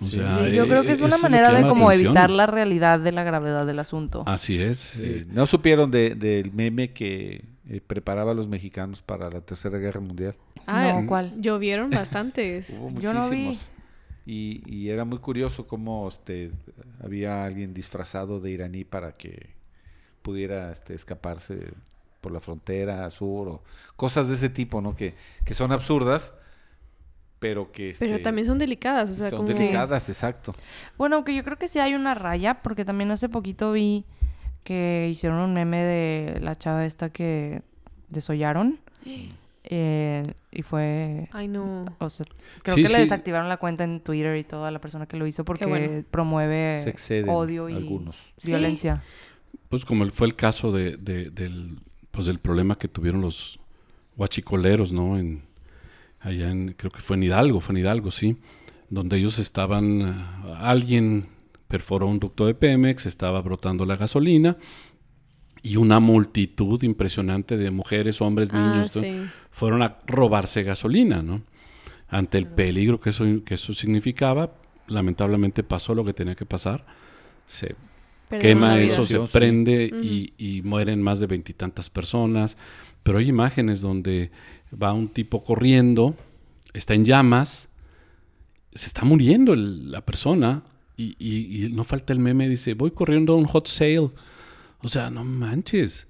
O 0.02 0.06
Sí, 0.06 0.12
sea, 0.12 0.48
yo 0.50 0.64
eh, 0.64 0.68
creo 0.68 0.82
que 0.84 0.90
es 0.90 0.96
eso 0.96 1.06
una 1.06 1.18
manera 1.18 1.52
de 1.52 1.64
como 1.68 1.88
atención. 1.90 2.08
evitar 2.12 2.30
la 2.30 2.46
realidad 2.48 3.00
de 3.00 3.12
la 3.12 3.24
gravedad 3.24 3.66
del 3.66 3.80
asunto. 3.80 4.24
Así 4.28 4.62
es. 4.62 4.78
Sí, 4.78 5.04
eh, 5.04 5.26
¿No 5.30 5.46
supieron 5.46 5.92
de- 5.92 6.16
del 6.16 6.52
meme 6.54 6.94
que 6.94 7.46
eh, 7.68 7.82
preparaba 7.86 8.32
a 8.32 8.34
los 8.34 8.48
mexicanos 8.48 9.02
para 9.02 9.30
la 9.30 9.42
Tercera 9.42 9.78
Guerra 9.78 10.00
Mundial? 10.02 10.36
Ah, 10.66 10.94
no, 11.02 11.08
¿cuál? 11.08 11.34
llovieron 11.42 11.90
bastantes. 11.90 12.78
Hubo 12.82 13.00
Yo 13.00 13.14
no 13.14 13.30
vi. 13.30 13.60
Y, 14.26 14.62
y 14.68 14.90
era 14.90 15.06
muy 15.06 15.18
curioso 15.18 15.68
cómo 15.68 16.08
este, 16.08 16.52
había 17.04 17.44
alguien 17.46 17.74
disfrazado 17.74 18.40
de 18.40 18.52
iraní 18.52 18.84
para 18.84 19.14
que 19.18 19.50
pudiera 20.22 20.72
este, 20.72 20.94
escaparse 20.94 21.72
por 22.22 22.32
la 22.32 22.40
frontera 22.40 23.10
sur 23.10 23.48
o 23.48 23.64
cosas 23.96 24.28
de 24.28 24.36
ese 24.36 24.50
tipo, 24.50 24.82
¿no? 24.82 24.96
Que, 24.96 25.16
que 25.46 25.54
son 25.56 25.72
absurdas, 25.72 26.34
pero 27.40 27.72
que... 27.72 27.96
Pero 27.98 28.12
este, 28.12 28.24
también 28.24 28.48
son 28.48 28.58
delicadas, 28.58 29.10
o 29.12 29.14
sea, 29.16 29.30
son 29.30 29.46
como... 29.46 29.50
delicadas, 29.58 30.10
exacto. 30.10 30.54
Bueno, 30.98 31.16
aunque 31.18 31.34
yo 31.36 31.44
creo 31.44 31.58
que 31.58 31.68
sí 31.68 31.80
hay 31.80 31.94
una 31.94 32.14
raya, 32.16 32.62
porque 32.62 32.86
también 32.86 33.12
hace 33.12 33.30
poquito 33.30 33.72
vi 33.72 34.06
que 34.64 35.08
hicieron 35.12 35.40
un 35.40 35.54
meme 35.54 35.82
de 35.84 36.40
la 36.42 36.56
chava 36.56 36.86
esta 36.86 37.10
que 37.10 37.62
desollaron. 38.10 38.80
eh, 39.64 40.34
y 40.52 40.62
fue... 40.64 41.30
Ay, 41.32 41.48
no. 41.48 41.86
O 42.00 42.10
sea, 42.10 42.26
creo 42.64 42.76
Sí, 42.76 42.84
que 42.84 42.90
le 42.90 43.00
desactivaron 43.00 43.50
la 43.50 43.58
cuenta 43.58 43.84
en 43.84 44.00
Twitter 44.02 44.36
y 44.38 44.44
toda 44.44 44.72
la 44.72 44.80
persona 44.80 45.06
que 45.06 45.16
lo 45.18 45.28
hizo 45.28 45.46
porque 45.46 45.66
bueno. 45.66 46.04
promueve 46.10 46.82
Se 46.84 46.90
exceden 46.90 47.30
odio 47.30 47.70
y 47.70 47.76
algunos. 47.76 48.34
Sí. 48.38 48.50
violencia. 48.50 49.04
Pues 49.70 49.86
como 49.86 50.04
el- 50.04 50.12
fue 50.12 50.28
el 50.28 50.36
caso 50.36 50.72
de, 50.72 50.98
de- 50.98 51.30
del, 51.30 51.78
pues 52.12 52.26
del 52.26 52.40
problema 52.40 52.78
que 52.78 52.88
tuvieron 52.88 53.22
los 53.22 53.60
guachicoleros, 54.18 54.92
¿no? 54.92 55.18
En, 55.18 55.44
allá 56.22 56.50
en, 56.52 56.74
creo 56.74 56.92
que 56.92 57.02
fue 57.02 57.16
en 57.18 57.24
Hidalgo, 57.24 57.62
fue 57.62 57.74
en 57.76 57.82
Hidalgo, 57.82 58.12
sí, 58.12 58.38
donde 58.90 59.18
ellos 59.18 59.40
estaban, 59.40 60.02
eh, 60.02 60.54
alguien 60.60 61.28
perforó 61.68 62.08
un 62.08 62.20
ducto 62.20 62.46
de 62.46 62.56
Pemex, 62.56 63.06
estaba 63.06 63.42
brotando 63.42 63.86
la 63.86 63.96
gasolina 63.96 64.58
y 65.62 65.76
una 65.76 66.00
multitud 66.00 66.82
impresionante 66.84 67.58
de 67.58 67.70
mujeres, 67.72 68.22
hombres, 68.22 68.50
Ah, 68.54 68.58
niños, 68.74 68.92
sí. 68.92 69.26
fueron 69.52 69.82
a 69.84 70.00
robarse 70.08 70.64
gasolina, 70.64 71.22
¿no? 71.22 71.42
Ante 72.08 72.38
el 72.40 72.48
peligro 72.48 73.00
que 73.00 73.12
eso, 73.12 73.26
que 73.46 73.54
eso 73.54 73.74
significaba, 73.74 74.54
lamentablemente 74.88 75.62
pasó 75.64 75.94
lo 75.94 76.04
que 76.04 76.14
tenía 76.14 76.36
que 76.36 76.46
pasar, 76.46 76.86
se 77.46 77.76
Quema 78.30 78.80
eso, 78.80 79.06
se 79.06 79.20
prende 79.20 79.92
y, 80.04 80.34
y 80.38 80.62
mueren 80.62 81.02
más 81.02 81.20
de 81.20 81.28
veintitantas 81.28 81.90
personas. 81.90 82.58
Pero 83.04 83.18
hay 83.18 83.28
imágenes 83.30 83.82
donde 83.82 84.30
va 84.72 84.94
un 84.94 85.08
tipo 85.10 85.44
corriendo, 85.44 86.16
está 86.74 86.94
en 86.94 87.06
llamas, 87.06 87.70
se 88.74 88.86
está 88.88 89.04
muriendo 89.04 89.54
el- 89.54 89.92
la 89.92 90.02
persona 90.06 90.62
y, 90.96 91.16
y- 91.18 91.66
y 91.66 91.70
no 91.70 91.84
falta 91.84 92.14
el 92.14 92.20
meme, 92.20 92.48
dice, 92.50 92.74
voy 92.76 92.92
corriendo 92.92 93.34
a 93.34 93.38
un 93.38 93.46
hot 93.46 93.68
sale. 93.68 94.12
O 94.82 94.88
sea, 94.88 95.10
no 95.10 95.24
manches. 95.24 96.08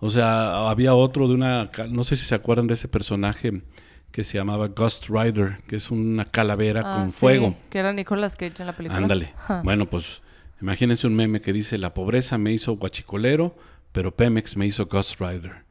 O 0.00 0.10
sea, 0.10 0.68
había 0.68 0.94
otro 0.94 1.28
de 1.28 1.34
una, 1.34 1.70
no 1.90 2.02
sé 2.02 2.16
si 2.16 2.24
se 2.24 2.34
acuerdan 2.34 2.66
de 2.66 2.74
ese 2.74 2.88
personaje 2.88 3.62
que 4.10 4.24
se 4.24 4.36
llamaba 4.36 4.66
Ghost 4.68 5.08
Rider, 5.08 5.58
que 5.68 5.76
es 5.76 5.90
una 5.90 6.24
calavera 6.24 6.82
Ah, 6.84 6.98
con 6.98 7.10
sí, 7.12 7.18
fuego. 7.20 7.56
Que 7.70 7.78
era 7.78 7.92
Nicolas 7.92 8.36
Cage 8.36 8.54
en 8.60 8.66
la 8.66 8.76
película. 8.76 8.98
Ándale. 9.00 9.32
Bueno, 9.62 9.86
pues 9.88 10.22
imagínense 10.62 11.06
un 11.06 11.14
meme 11.14 11.40
que 11.40 11.52
dice, 11.52 11.76
la 11.76 11.92
pobreza 11.92 12.38
me 12.38 12.52
hizo 12.52 12.76
guachicolero, 12.76 13.54
pero 13.92 14.14
Pemex 14.16 14.56
me 14.56 14.64
hizo 14.66 14.86
Ghost 14.86 15.20
Rider. 15.20 15.64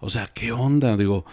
O 0.00 0.10
sea, 0.10 0.26
¿qué 0.26 0.52
onda? 0.52 0.96
Digo, 0.96 1.24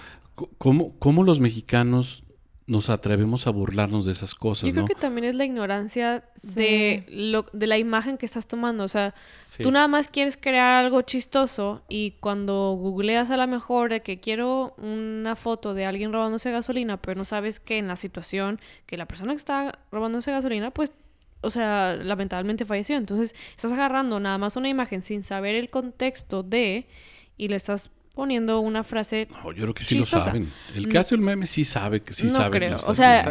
¿cómo, 0.58 0.94
cómo 1.00 1.24
los 1.24 1.40
mexicanos 1.40 2.24
nos 2.68 2.90
atrevemos 2.90 3.46
a 3.46 3.52
burlarnos 3.52 4.08
de 4.08 4.12
esas 4.12 4.34
cosas, 4.34 4.66
Yo 4.68 4.72
creo 4.72 4.82
no? 4.84 4.88
que 4.88 4.96
también 4.96 5.26
es 5.26 5.36
la 5.36 5.46
ignorancia 5.46 6.24
Sí. 6.36 6.56
de, 6.56 7.06
lo, 7.10 7.46
de 7.54 7.68
la 7.68 7.78
imagen 7.78 8.18
que 8.18 8.26
estás 8.26 8.48
tomando. 8.48 8.84
O 8.84 8.88
sea, 8.88 9.14
Sí. 9.46 9.62
tú 9.62 9.72
nada 9.72 9.88
más 9.88 10.08
quieres 10.08 10.36
crear 10.36 10.84
algo 10.84 11.02
chistoso 11.04 11.84
y 11.90 12.12
cuando 12.22 12.72
googleas 12.80 13.30
a 13.30 13.38
lo 13.38 13.46
mejor 13.46 13.92
de 13.92 14.02
que 14.02 14.20
quiero 14.20 14.74
una 14.80 15.36
foto 15.36 15.76
de 15.76 15.86
alguien 15.86 16.12
robándose 16.12 16.50
gasolina, 16.52 16.98
pero 17.00 17.16
no 17.20 17.26
sabes 17.26 17.60
que 17.60 17.78
en 17.78 17.88
la 17.88 17.98
situación 17.98 18.60
que 18.88 18.98
la 18.98 19.06
persona 19.06 19.34
que 19.34 19.38
está 19.38 19.78
robándose 19.92 20.32
gasolina, 20.32 20.72
pues, 20.72 20.92
o 21.46 21.50
sea, 21.50 21.96
lamentablemente 22.02 22.66
falleció. 22.66 22.98
Entonces, 22.98 23.36
estás 23.56 23.72
agarrando 23.72 24.20
nada 24.20 24.38
más 24.38 24.56
una 24.56 24.70
imagen 24.70 25.02
sin 25.02 25.24
saber 25.24 25.56
el 25.56 25.70
contexto 25.70 26.44
de 26.44 26.88
y 27.38 27.48
le 27.48 27.56
estás 27.56 27.90
poniendo 28.16 28.62
una 28.62 28.86
frase 28.86 29.28
No, 29.44 29.52
yo 29.52 29.64
creo 29.64 29.74
que 29.74 29.84
sí 29.84 29.96
chistosa. 29.98 30.18
lo 30.20 30.24
saben. 30.24 30.52
El 30.74 30.88
que 30.88 30.94
No. 30.94 31.00
hace 31.02 31.16
el 31.16 31.22
meme 31.22 31.48
sí 31.48 31.66
sabe 31.66 32.00
que 32.02 32.14
sí 32.14 32.28
No 32.28 32.30
sabe. 32.32 32.52
que 32.52 32.66
creo. 32.66 32.78
O 32.88 32.94
sea. 32.94 33.26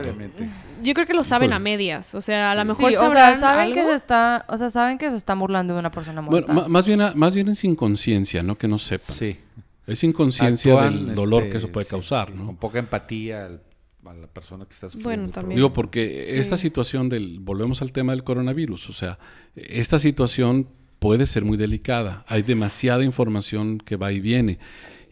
Yo 0.82 0.92
creo 0.92 1.06
que 1.06 1.14
lo 1.14 1.24
saben 1.24 1.46
Híjole. 1.50 1.56
a 1.56 1.58
medias. 1.58 2.14
O 2.14 2.20
sea, 2.20 2.50
a 2.50 2.54
lo 2.54 2.66
mejor 2.66 2.90
Sí, 2.90 2.96
o 2.96 3.00
sea, 3.00 3.08
sabrán 3.08 3.40
saben 3.40 3.72
que 3.72 3.82
se 3.82 3.94
está, 3.94 4.44
o 4.48 4.58
sea, 4.58 4.70
saben 4.70 4.98
que 4.98 5.08
se 5.08 5.16
está 5.16 5.34
burlando 5.34 5.72
de 5.72 5.80
una 5.80 5.90
persona 5.90 6.20
Bueno, 6.20 6.46
muerta. 6.46 6.52
ma- 6.52 6.68
más 6.68 6.86
bien, 6.86 7.00
a- 7.00 7.12
más 7.14 7.34
bien 7.34 7.48
es 7.48 7.64
inconsciencia, 7.64 8.42
no 8.42 8.58
que 8.58 8.68
no 8.68 8.78
sepan. 8.78 9.16
Sí. 9.16 9.38
Es 9.86 10.04
inconsciencia 10.04 10.74
Actúan, 10.74 11.06
del 11.06 11.14
dolor 11.14 11.42
este, 11.44 11.52
que 11.52 11.56
eso 11.58 11.68
puede 11.72 11.84
sí, 11.86 11.90
causar, 11.90 12.34
¿no? 12.34 12.44
Con 12.46 12.56
poca 12.56 12.78
empatía 12.78 13.46
al- 13.46 13.62
a 14.10 14.14
la 14.14 14.26
persona 14.28 14.64
que 14.66 14.72
está 14.74 14.88
sufriendo. 14.88 15.08
Bueno, 15.08 15.32
también. 15.32 15.56
Digo, 15.56 15.72
porque 15.72 16.06
Sí. 16.26 16.38
esta 16.38 16.56
situación 16.56 17.08
del, 17.08 17.38
volvemos 17.40 17.82
al 17.82 17.92
tema 17.92 18.12
del 18.12 18.24
coronavirus, 18.24 18.90
o 18.90 18.92
sea, 18.92 19.18
esta 19.54 19.98
situación 19.98 20.68
puede 20.98 21.26
ser 21.26 21.44
muy 21.44 21.56
delicada. 21.56 22.24
Hay 22.28 22.42
demasiada 22.42 23.04
información 23.04 23.78
que 23.78 23.96
va 23.96 24.12
y 24.12 24.20
viene. 24.20 24.58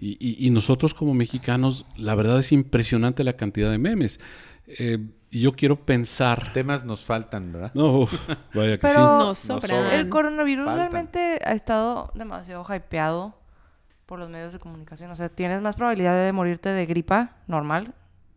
Y, 0.01 0.17
y- 0.21 0.47
y 0.47 0.51
nosotros 0.51 0.95
como 0.95 1.15
mexicanos, 1.15 1.87
la 1.97 2.15
verdad 2.15 2.39
es 2.41 2.51
impresionante 2.53 3.23
la 3.25 3.35
cantidad 3.35 3.71
de 3.71 3.79
memes. 3.79 4.19
Eh, 4.67 4.99
y 5.31 5.41
yo 5.41 5.53
quiero 5.53 5.85
pensar... 5.87 6.53
Temas 6.53 6.85
nos 6.85 7.01
faltan, 7.05 7.53
¿verdad? 7.53 7.73
No, 7.75 8.01
uf, 8.01 8.29
vaya 8.55 8.73
que 8.73 8.79
Pero- 8.79 8.93
sí. 8.93 8.99
No 9.01 9.35
sobran. 9.35 9.61
sobran. 9.71 9.93
El 9.95 10.09
coronavirus 10.09 10.65
Faltan. 10.67 10.79
realmente 10.91 11.39
ha 11.45 11.53
estado 11.53 12.11
demasiado 12.15 12.65
hypeado 12.69 13.39
por 14.07 14.19
los 14.19 14.29
medios 14.29 14.53
de 14.53 14.59
comunicación. 14.59 15.11
O 15.11 15.17
sea, 15.17 15.29
tienes 15.29 15.61
más 15.63 15.77
probabilidad 15.77 16.23
de 16.25 16.33
morirte 16.33 16.69
de 16.71 16.85
gripa 16.87 17.37
normal 17.47 17.95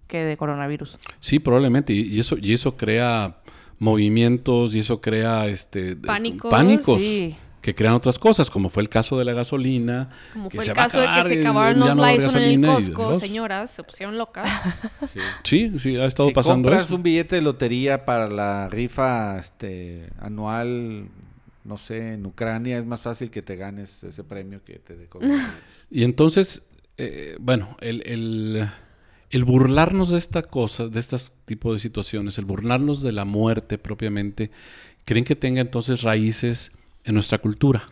que 0.08 0.24
de 0.24 0.38
coronavirus. 0.38 0.98
Sí, 1.20 1.40
probablemente. 1.40 1.94
Y, 1.94 2.02
y 2.14 2.20
eso, 2.20 2.38
y 2.40 2.54
eso 2.54 2.76
crea 2.78 3.38
movimientos 3.80 4.76
y 4.76 4.80
eso 4.80 5.02
crea 5.02 5.48
este 5.48 5.96
de- 5.96 6.08
Pánicos, 6.08 6.50
pánicos 6.52 7.00
Sí. 7.00 7.36
que 7.62 7.74
crean 7.76 7.94
otras 7.94 8.20
cosas, 8.20 8.50
como 8.50 8.70
fue 8.70 8.84
el 8.84 8.90
caso 8.90 9.18
de 9.18 9.26
la 9.26 9.34
gasolina. 9.34 10.10
Como 10.34 10.50
que 10.50 10.58
fue 10.58 10.66
se 10.66 10.72
el 10.72 10.78
caso 10.78 11.02
de 11.02 11.08
que 11.08 11.24
se 11.24 11.42
acabaron 11.42 11.80
los 11.80 11.96
no 11.96 12.06
Lysol 12.12 12.36
en 12.44 12.44
el 12.44 12.54
y 12.54 12.92
Costco, 12.92 13.20
señoras, 13.20 13.72
se 13.72 13.84
pusieron 13.84 14.18
locas. 14.18 14.48
Sí. 15.12 15.20
Sí, 15.44 15.80
sí, 15.80 15.98
ha 15.98 16.06
estado 16.06 16.30
si 16.30 16.36
pasando 16.36 16.68
compras 16.70 16.86
eso. 16.88 16.96
un 16.96 17.04
billete 17.04 17.36
de 17.36 17.42
lotería 17.42 18.06
para 18.06 18.28
la 18.30 18.70
rifa 18.70 19.38
este, 19.40 20.10
anual, 20.20 21.10
no 21.64 21.78
sé, 21.78 22.14
en 22.14 22.26
Ucrania, 22.26 22.78
es 22.78 22.86
más 22.86 23.02
fácil 23.02 23.30
que 23.32 23.42
te 23.42 23.56
ganes 23.56 24.04
ese 24.04 24.24
premio 24.24 24.64
que 24.64 24.80
te 24.80 24.96
dé 24.96 25.08
coronavirus. 25.08 25.46
Y 25.92 26.04
entonces, 26.04 26.64
eh, 26.98 27.36
bueno, 27.40 27.76
el, 27.82 28.02
el- 28.06 28.70
el 29.32 29.46
burlarnos 29.46 30.12
de 30.12 30.18
esta 30.18 30.42
cosa, 30.44 30.88
de 30.88 31.00
este 31.00 31.18
tipo 31.46 31.74
de 31.74 31.80
situaciones, 31.80 32.38
el 32.38 32.46
burlarnos 32.46 33.02
de 33.02 33.12
la 33.12 33.26
muerte 33.26 33.78
propiamente, 33.78 34.52
¿creen 35.06 35.26
que 35.26 35.36
tenga 35.36 35.62
entonces 35.62 36.02
raíces 36.02 36.72
en 37.04 37.16
nuestra 37.16 37.38
cultura? 37.38 37.84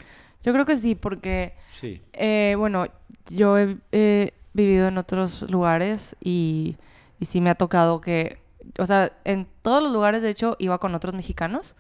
Yo 0.44 0.54
creo 0.54 0.66
que 0.66 0.78
sí, 0.78 0.96
porque, 0.96 1.54
Sí. 1.80 2.02
eh, 2.14 2.56
bueno, 2.58 2.86
yo 3.30 3.58
he, 3.58 4.34
vivido 4.56 4.88
en 4.88 5.00
otros 5.00 5.42
lugares 5.50 6.16
y, 6.22 6.78
y 7.20 7.26
sí 7.26 7.42
me 7.42 7.50
ha 7.50 7.56
tocado 7.56 8.02
que, 8.02 8.38
o 8.78 8.86
sea, 8.86 9.12
en 9.24 9.48
todos 9.64 9.82
los 9.82 9.92
lugares, 9.92 10.22
de 10.22 10.30
hecho, 10.30 10.56
iba 10.60 10.78
con 10.78 10.94
otros 10.94 11.16
mexicanos 11.16 11.76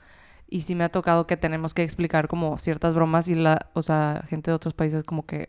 y 0.49 0.61
sí 0.61 0.73
me 0.73 0.83
ha 0.83 0.89
tocado 0.89 1.27
que 1.27 1.37
tenemos 1.37 1.75
que 1.75 1.83
explicar 1.83 2.27
como 2.27 2.57
ciertas 2.57 2.95
bromas 2.95 3.27
y 3.27 3.35
la, 3.35 3.69
o 3.73 3.83
sea, 3.83 4.23
gente 4.27 4.49
de 4.49 4.55
otros 4.55 4.73
países 4.73 5.03
como 5.03 5.25
que 5.25 5.45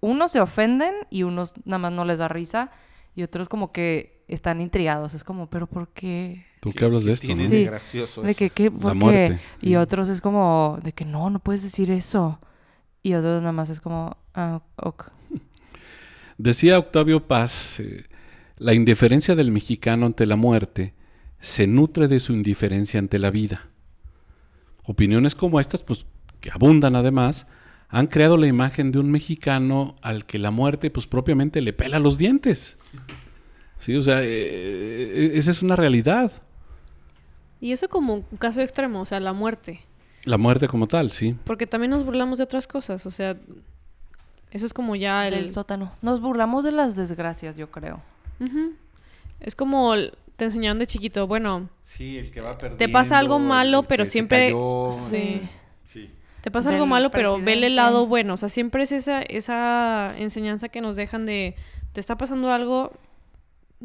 unos 0.00 0.32
se 0.32 0.40
ofenden 0.40 0.94
y 1.10 1.24
unos 1.24 1.54
nada 1.64 1.78
más 1.78 1.92
no 1.92 2.04
les 2.04 2.18
da 2.18 2.28
risa 2.28 2.70
y 3.14 3.22
otros 3.22 3.48
como 3.48 3.72
que 3.72 4.24
están 4.28 4.60
intrigados. 4.60 5.14
Es 5.14 5.24
como, 5.24 5.48
pero 5.48 5.66
¿por 5.66 5.88
qué? 5.88 6.44
¿Por 6.60 6.74
qué 6.74 6.84
hablas 6.84 7.04
de 7.04 7.12
esto? 7.12 7.26
Tiene 7.26 7.44
no? 7.44 7.48
Sí. 7.50 7.56
de 7.56 7.64
gracioso 7.64 8.22
De 8.22 8.34
que, 8.34 8.50
¿qué? 8.50 8.70
¿Por 8.70 8.92
qué? 8.92 8.98
muerte. 8.98 9.40
Y 9.60 9.74
Mm. 9.74 9.78
otros 9.80 10.08
es 10.08 10.20
como, 10.20 10.78
de 10.82 10.92
que 10.92 11.04
no, 11.04 11.28
no 11.30 11.38
puedes 11.38 11.62
decir 11.62 11.90
eso. 11.90 12.40
Y 13.02 13.14
otros 13.14 13.40
nada 13.40 13.52
más 13.52 13.68
es 13.70 13.80
como, 13.80 14.16
ah, 14.34 14.62
ok. 14.76 15.10
Decía 16.38 16.78
Octavio 16.78 17.26
Paz, 17.26 17.80
eh, 17.80 18.04
la 18.56 18.72
indiferencia 18.72 19.34
del 19.34 19.50
mexicano 19.52 20.06
ante 20.06 20.26
la 20.26 20.36
muerte 20.36 20.94
se 21.38 21.66
nutre 21.66 22.08
de 22.08 22.18
su 22.20 22.32
indiferencia 22.32 22.98
ante 22.98 23.18
la 23.18 23.30
vida. 23.30 23.68
Opiniones 24.86 25.34
como 25.34 25.60
estas, 25.60 25.82
pues, 25.82 26.06
que 26.40 26.50
abundan 26.50 26.96
además, 26.96 27.46
han 27.88 28.06
creado 28.08 28.36
la 28.36 28.46
imagen 28.46 28.90
de 28.92 28.98
un 28.98 29.10
mexicano 29.10 29.96
al 30.02 30.24
que 30.26 30.38
la 30.38 30.50
muerte, 30.50 30.90
pues 30.90 31.06
propiamente 31.06 31.60
le 31.60 31.72
pela 31.72 31.98
los 31.98 32.18
dientes. 32.18 32.78
Sí, 33.78 33.94
o 33.96 34.02
sea, 34.02 34.20
eh, 34.22 35.32
esa 35.34 35.50
es 35.50 35.62
una 35.62 35.76
realidad. 35.76 36.32
Y 37.60 37.72
eso 37.72 37.88
como 37.88 38.14
un 38.14 38.36
caso 38.38 38.60
extremo, 38.60 39.00
o 39.00 39.04
sea, 39.04 39.20
la 39.20 39.32
muerte. 39.32 39.80
La 40.24 40.38
muerte 40.38 40.68
como 40.68 40.86
tal, 40.86 41.10
sí. 41.10 41.36
Porque 41.44 41.66
también 41.66 41.90
nos 41.90 42.04
burlamos 42.04 42.38
de 42.38 42.44
otras 42.44 42.66
cosas, 42.66 43.04
o 43.06 43.10
sea, 43.10 43.36
eso 44.50 44.66
es 44.66 44.72
como 44.74 44.96
ya 44.96 45.28
el... 45.28 45.34
El 45.34 45.52
sótano. 45.52 45.92
Nos 46.02 46.20
burlamos 46.20 46.64
de 46.64 46.72
las 46.72 46.96
desgracias, 46.96 47.56
yo 47.56 47.70
creo. 47.70 48.00
Es 49.40 49.54
como 49.54 49.94
el- 49.94 50.12
te 50.36 50.46
enseñaron 50.46 50.78
de 50.78 50.86
chiquito, 50.86 51.26
bueno, 51.26 51.68
Sí, 51.84 52.18
el 52.18 52.30
que 52.30 52.40
va 52.40 52.52
perdiendo. 52.58 52.78
Te 52.78 52.88
pasa 52.88 53.18
algo 53.18 53.38
malo, 53.38 53.82
pero 53.84 54.04
siempre- 54.04 54.46
cayó. 54.48 54.90
Sí. 55.10 55.40
Sí. 55.84 56.10
Te 56.44 56.50
pasa 56.50 56.68
algo 56.68 56.84
malo, 56.86 57.10
pero 57.10 57.32
vele 57.32 57.42
presidente. 57.44 57.66
el 57.68 57.76
lado 57.76 58.06
bueno. 58.06 58.34
O 58.34 58.36
sea, 58.36 58.50
siempre 58.50 58.82
es 58.82 58.92
esa, 58.92 59.22
esa 59.22 60.14
enseñanza 60.18 60.68
que 60.68 60.82
nos 60.82 60.94
dejan 60.94 61.24
de, 61.24 61.56
te 61.92 62.00
está 62.00 62.18
pasando 62.18 62.50
algo, 62.52 62.92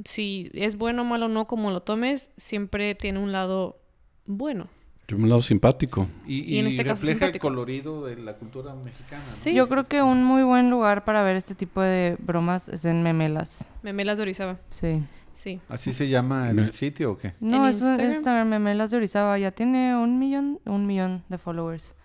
si 0.05 0.51
es 0.53 0.77
bueno 0.77 1.03
o 1.03 1.05
malo 1.05 1.27
o 1.27 1.29
no, 1.29 1.47
como 1.47 1.71
lo 1.71 1.81
tomes, 1.81 2.31
siempre 2.37 2.95
tiene 2.95 3.19
un 3.19 3.31
lado 3.31 3.79
bueno. 4.25 4.67
Un 5.11 5.27
lado 5.27 5.41
simpático. 5.41 6.07
Y, 6.27 6.43
Y 6.55 6.59
en 6.59 6.65
y 6.65 6.69
este 6.69 6.83
caso 6.83 7.01
refleja 7.01 7.13
el 7.27 7.31
simpático. 7.31 7.47
colorido 7.47 8.05
de 8.05 8.17
la 8.17 8.33
cultura 8.35 8.75
mexicana. 8.75 9.23
¿no? 9.29 9.35
Sí. 9.35 9.53
Yo 9.55 9.67
creo 9.67 9.85
que 9.85 10.03
un 10.03 10.23
muy 10.23 10.43
buen 10.43 10.69
lugar 10.69 11.03
para 11.03 11.23
ver 11.23 11.35
este 11.35 11.55
tipo 11.55 11.81
de 11.81 12.15
bromas 12.19 12.69
es 12.69 12.85
en 12.85 13.01
Memelas. 13.01 13.71
Memelas 13.81 14.17
de 14.17 14.21
Orizaba. 14.23 14.59
Sí. 14.69 15.01
Sí. 15.33 15.61
¿Así 15.69 15.93
se 15.93 16.09
llama 16.09 16.49
el 16.49 16.55
Me- 16.55 16.71
sitio 16.73 17.13
o 17.13 17.17
qué? 17.17 17.33
No, 17.39 17.63
¿En 17.63 17.69
es 17.71 17.81
un- 17.81 17.87
Instagram? 17.91 18.11
Instagram, 18.11 18.47
Memelas 18.49 18.91
de 18.91 18.97
Orizaba. 18.97 19.39
Ya 19.39 19.49
tiene 19.51 19.95
un 19.95 20.19
millón, 20.19 20.59
un 20.65 20.85
millón 20.85 21.23
de 21.29 21.37
followers. 21.39 21.95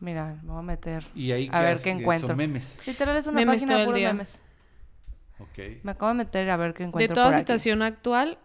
Mira, 0.00 0.38
me 0.42 0.50
voy 0.50 0.58
a 0.58 0.62
meter. 0.62 1.06
Y 1.14 1.32
ahí 1.32 1.48
A 1.52 1.62
ver 1.62 1.80
qué 1.80 1.90
encuentro. 1.90 2.28
Son 2.28 2.36
memes. 2.36 2.80
Literal 2.86 3.16
es 3.16 3.26
una 3.26 3.36
Memes 3.40 3.56
página 3.62 3.68
todo 3.72 3.78
de 3.80 3.84
puros 3.86 3.98
día. 3.98 4.12
memes. 4.12 4.42
Ok. 5.38 5.58
Me 5.82 5.90
acabo 5.92 6.08
de 6.08 6.14
meter 6.14 6.48
a 6.50 6.56
ver 6.56 6.72
qué 6.74 6.82
De 6.82 6.88
encuentro 6.88 7.14
toda 7.14 7.26
por 7.26 7.34
aquí. 7.34 7.40
situación 7.42 7.82
actual 7.82 8.38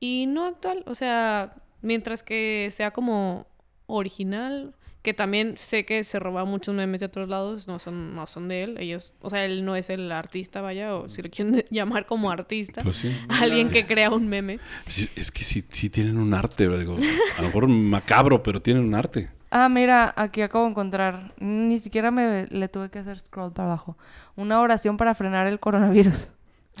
y 0.00 0.26
no 0.28 0.46
actual. 0.46 0.82
O 0.86 0.94
sea, 0.94 1.54
mientras 1.82 2.22
que 2.22 2.68
sea 2.72 2.90
como 2.92 3.46
original, 3.86 4.74
que 5.02 5.14
también 5.14 5.56
sé 5.56 5.84
que 5.84 6.04
se 6.04 6.18
roba 6.18 6.44
muchos 6.44 6.74
memes 6.74 7.00
de 7.00 7.06
otros 7.06 7.28
lados, 7.28 7.66
no 7.68 7.78
son, 7.78 8.14
no 8.14 8.26
son 8.26 8.48
de 8.48 8.64
él. 8.64 8.76
Ellos, 8.78 9.12
o 9.20 9.30
sea, 9.30 9.44
él 9.44 9.64
no 9.64 9.76
es 9.76 9.90
el 9.90 10.10
artista, 10.12 10.60
vaya, 10.60 10.94
o 10.94 11.08
si 11.08 11.22
lo 11.22 11.30
quieren 11.30 11.52
de- 11.54 11.66
llamar 11.70 12.06
como 12.06 12.30
artista. 12.30 12.82
Pues 12.82 12.96
sí. 12.96 13.16
Alguien 13.40 13.70
que 13.70 13.86
crea 13.86 14.10
un 14.10 14.28
meme. 14.28 14.58
Sí, 14.86 15.08
Es 15.16 15.30
que 15.30 15.44
sí, 15.44 15.64
sí 15.68 15.88
tienen 15.90 16.18
un 16.18 16.34
arte, 16.34 16.68
digo, 16.68 16.96
a 17.38 17.40
lo 17.42 17.46
mejor 17.46 17.68
macabro, 17.68 18.42
pero 18.42 18.60
tienen 18.60 18.84
un 18.84 18.94
arte. 18.94 19.30
Ah, 19.50 19.68
mira, 19.68 20.12
aquí 20.16 20.42
acabo 20.42 20.64
de 20.64 20.70
encontrar. 20.70 21.32
Ni 21.38 21.78
siquiera 21.78 22.10
me 22.10 22.46
le 22.46 22.68
tuve 22.68 22.90
que 22.90 22.98
hacer 22.98 23.18
scroll 23.20 23.52
para 23.52 23.68
abajo. 23.68 23.96
Una 24.36 24.60
oración 24.60 24.96
para 24.96 25.14
frenar 25.14 25.46
el 25.46 25.58
coronavirus. 25.60 26.28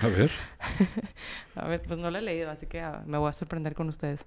A 0.02 0.06
ver. 0.08 0.30
A 1.56 1.66
ver, 1.66 1.82
pues 1.82 1.98
no 1.98 2.10
la 2.10 2.18
he 2.18 2.22
leído, 2.22 2.50
así 2.50 2.66
que 2.66 2.80
ah, 2.80 3.02
me 3.06 3.18
voy 3.18 3.30
a 3.30 3.32
sorprender 3.32 3.74
con 3.74 3.88
ustedes. 3.88 4.26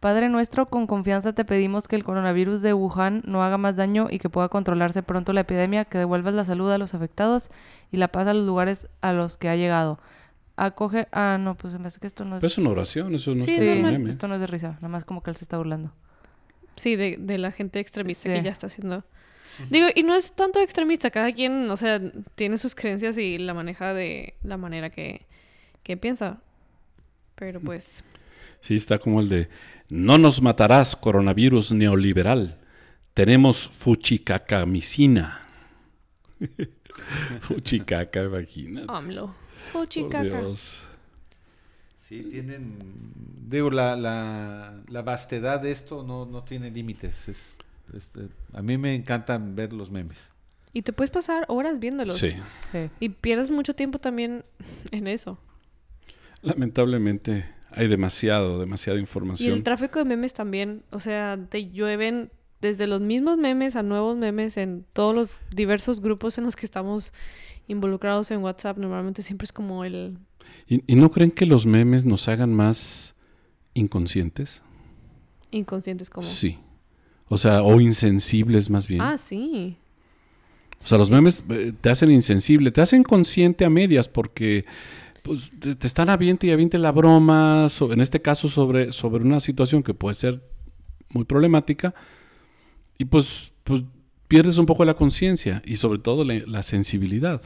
Padre 0.00 0.28
nuestro, 0.28 0.66
con 0.66 0.86
confianza 0.86 1.32
te 1.32 1.44
pedimos 1.44 1.88
que 1.88 1.96
el 1.96 2.04
coronavirus 2.04 2.62
de 2.62 2.72
Wuhan 2.74 3.22
no 3.26 3.42
haga 3.42 3.58
más 3.58 3.76
daño 3.76 4.08
y 4.10 4.18
que 4.18 4.28
pueda 4.28 4.48
controlarse 4.48 5.02
pronto 5.02 5.32
la 5.32 5.40
epidemia, 5.40 5.86
que 5.86 5.98
devuelvas 5.98 6.34
la 6.34 6.44
salud 6.44 6.70
a 6.70 6.78
los 6.78 6.94
afectados 6.94 7.50
y 7.90 7.96
la 7.96 8.08
paz 8.08 8.26
a 8.26 8.34
los 8.34 8.44
lugares 8.46 8.88
a 9.00 9.12
los 9.12 9.36
que 9.38 9.48
ha 9.48 9.56
llegado. 9.56 9.98
Acoge... 10.56 11.08
Ah, 11.12 11.38
no, 11.40 11.56
pues 11.56 11.78
me 11.78 11.88
hace 11.88 11.98
que 12.00 12.06
esto 12.06 12.24
no 12.24 12.36
es... 12.36 12.40
Pues 12.40 12.52
es 12.52 12.58
una 12.58 12.70
oración, 12.70 13.14
eso 13.14 13.34
no 13.34 13.44
Sí, 13.44 13.54
está 13.54 13.90
normal. 13.90 14.10
esto 14.10 14.28
no 14.28 14.34
es 14.34 14.40
de 14.40 14.46
risa, 14.46 14.72
nada 14.76 14.88
más 14.88 15.04
como 15.04 15.22
que 15.22 15.30
él 15.30 15.36
se 15.36 15.44
está 15.44 15.56
burlando. 15.58 15.92
Sí, 16.76 16.96
de, 16.96 17.16
de 17.18 17.38
la 17.38 17.52
gente 17.52 17.80
extremista 17.80 18.24
Sí. 18.30 18.36
que 18.36 18.42
ya 18.42 18.50
está 18.50 18.66
haciendo. 18.66 19.04
Digo, 19.70 19.86
y 19.94 20.02
no 20.02 20.14
es 20.14 20.32
tanto 20.32 20.60
extremista, 20.60 21.10
cada 21.10 21.32
quien, 21.32 21.70
o 21.70 21.76
sea, 21.78 21.98
tiene 22.34 22.58
sus 22.58 22.74
creencias 22.74 23.16
y 23.16 23.38
la 23.38 23.54
maneja 23.54 23.94
de 23.94 24.34
la 24.42 24.58
manera 24.58 24.90
que, 24.90 25.22
que 25.82 25.96
piensa. 25.96 26.40
Pero 27.36 27.60
pues, 27.60 28.04
Sí, 28.60 28.76
está 28.76 28.98
como 28.98 29.20
el 29.20 29.28
de 29.30 29.48
no 29.88 30.18
nos 30.18 30.42
matarás, 30.42 30.94
coronavirus 30.96 31.72
neoliberal. 31.72 32.58
Tenemos 33.14 33.66
fuchicacamicina. 33.66 35.40
Fuchicaca, 37.40 38.24
imagínate. 38.24 38.86
AMLO. 38.88 39.34
Por 39.72 39.82
Fuchicaca. 39.82 40.22
Dios. 40.22 40.82
Sí, 42.08 42.22
tienen... 42.22 42.78
Digo, 43.48 43.68
la, 43.70 43.96
la, 43.96 44.80
la 44.88 45.02
vastedad 45.02 45.60
de 45.60 45.72
esto 45.72 46.04
no, 46.04 46.24
no 46.24 46.44
tiene 46.44 46.70
límites. 46.70 47.28
Es, 47.28 47.56
este, 47.94 48.28
a 48.52 48.62
mí 48.62 48.78
me 48.78 48.94
encantan 48.94 49.56
ver 49.56 49.72
los 49.72 49.90
memes. 49.90 50.30
Y 50.72 50.82
te 50.82 50.92
puedes 50.92 51.10
pasar 51.10 51.46
horas 51.48 51.80
viéndolos. 51.80 52.16
Sí. 52.16 52.32
Sí. 52.70 52.90
Y 53.00 53.08
pierdes 53.08 53.50
mucho 53.50 53.74
tiempo 53.74 53.98
también 53.98 54.44
en 54.92 55.08
eso. 55.08 55.38
Lamentablemente 56.42 57.44
hay 57.72 57.88
demasiado, 57.88 58.60
demasiada 58.60 58.98
Y 58.98 59.02
información. 59.02 59.52
el 59.52 59.64
tráfico 59.64 59.98
de 59.98 60.04
memes 60.04 60.32
también, 60.32 60.84
o 60.92 61.00
sea, 61.00 61.38
te 61.48 61.70
llueven 61.70 62.30
desde 62.60 62.86
los 62.86 63.00
mismos 63.00 63.36
memes 63.36 63.74
a 63.74 63.82
nuevos 63.82 64.16
memes 64.16 64.56
en 64.58 64.84
todos 64.92 65.14
los 65.14 65.40
diversos 65.50 66.00
grupos 66.00 66.38
en 66.38 66.44
los 66.44 66.54
que 66.54 66.66
estamos 66.66 67.12
involucrados 67.66 68.30
en 68.30 68.42
WhatsApp. 68.42 68.78
Normalmente 68.78 69.22
siempre 69.22 69.46
es 69.46 69.52
como 69.52 69.84
el... 69.84 70.18
¿Y, 70.68 70.82
y 70.86 70.96
no 70.96 71.10
creen 71.10 71.30
que 71.30 71.46
los 71.46 71.66
memes 71.66 72.04
nos 72.04 72.28
hagan 72.28 72.52
más 72.54 73.14
inconscientes? 73.74 74.62
Inconscientes 75.50 76.10
como... 76.10 76.26
Sí. 76.26 76.58
O 77.28 77.38
sea, 77.38 77.62
o 77.62 77.80
insensibles 77.80 78.70
más 78.70 78.86
bien. 78.86 79.00
Ah, 79.00 79.18
sí. 79.18 79.76
O 80.78 80.84
sea, 80.84 80.98
los 80.98 81.10
memes 81.10 81.42
eh, 81.48 81.72
te 81.80 81.90
hacen 81.90 82.10
insensible, 82.10 82.70
te 82.70 82.80
hacen 82.80 83.02
consciente 83.02 83.64
a 83.64 83.70
medias 83.70 84.08
porque 84.08 84.64
pues, 85.22 85.50
te, 85.58 85.74
te 85.74 85.86
están 85.86 86.08
aviente 86.10 86.46
y 86.46 86.50
aviente 86.50 86.78
la 86.78 86.92
broma, 86.92 87.68
so- 87.68 87.92
en 87.92 88.00
este 88.00 88.22
caso 88.22 88.48
sobre, 88.48 88.92
sobre 88.92 89.24
una 89.24 89.40
situación 89.40 89.82
que 89.82 89.94
puede 89.94 90.14
ser 90.14 90.42
muy 91.10 91.24
problemática, 91.24 91.94
y 92.98 93.06
pues, 93.06 93.54
pues 93.64 93.82
pierdes 94.28 94.58
un 94.58 94.66
poco 94.66 94.84
la 94.84 94.94
conciencia 94.94 95.62
y 95.64 95.76
sobre 95.76 95.98
todo 95.98 96.24
la, 96.24 96.34
la 96.46 96.62
sensibilidad. 96.62 97.42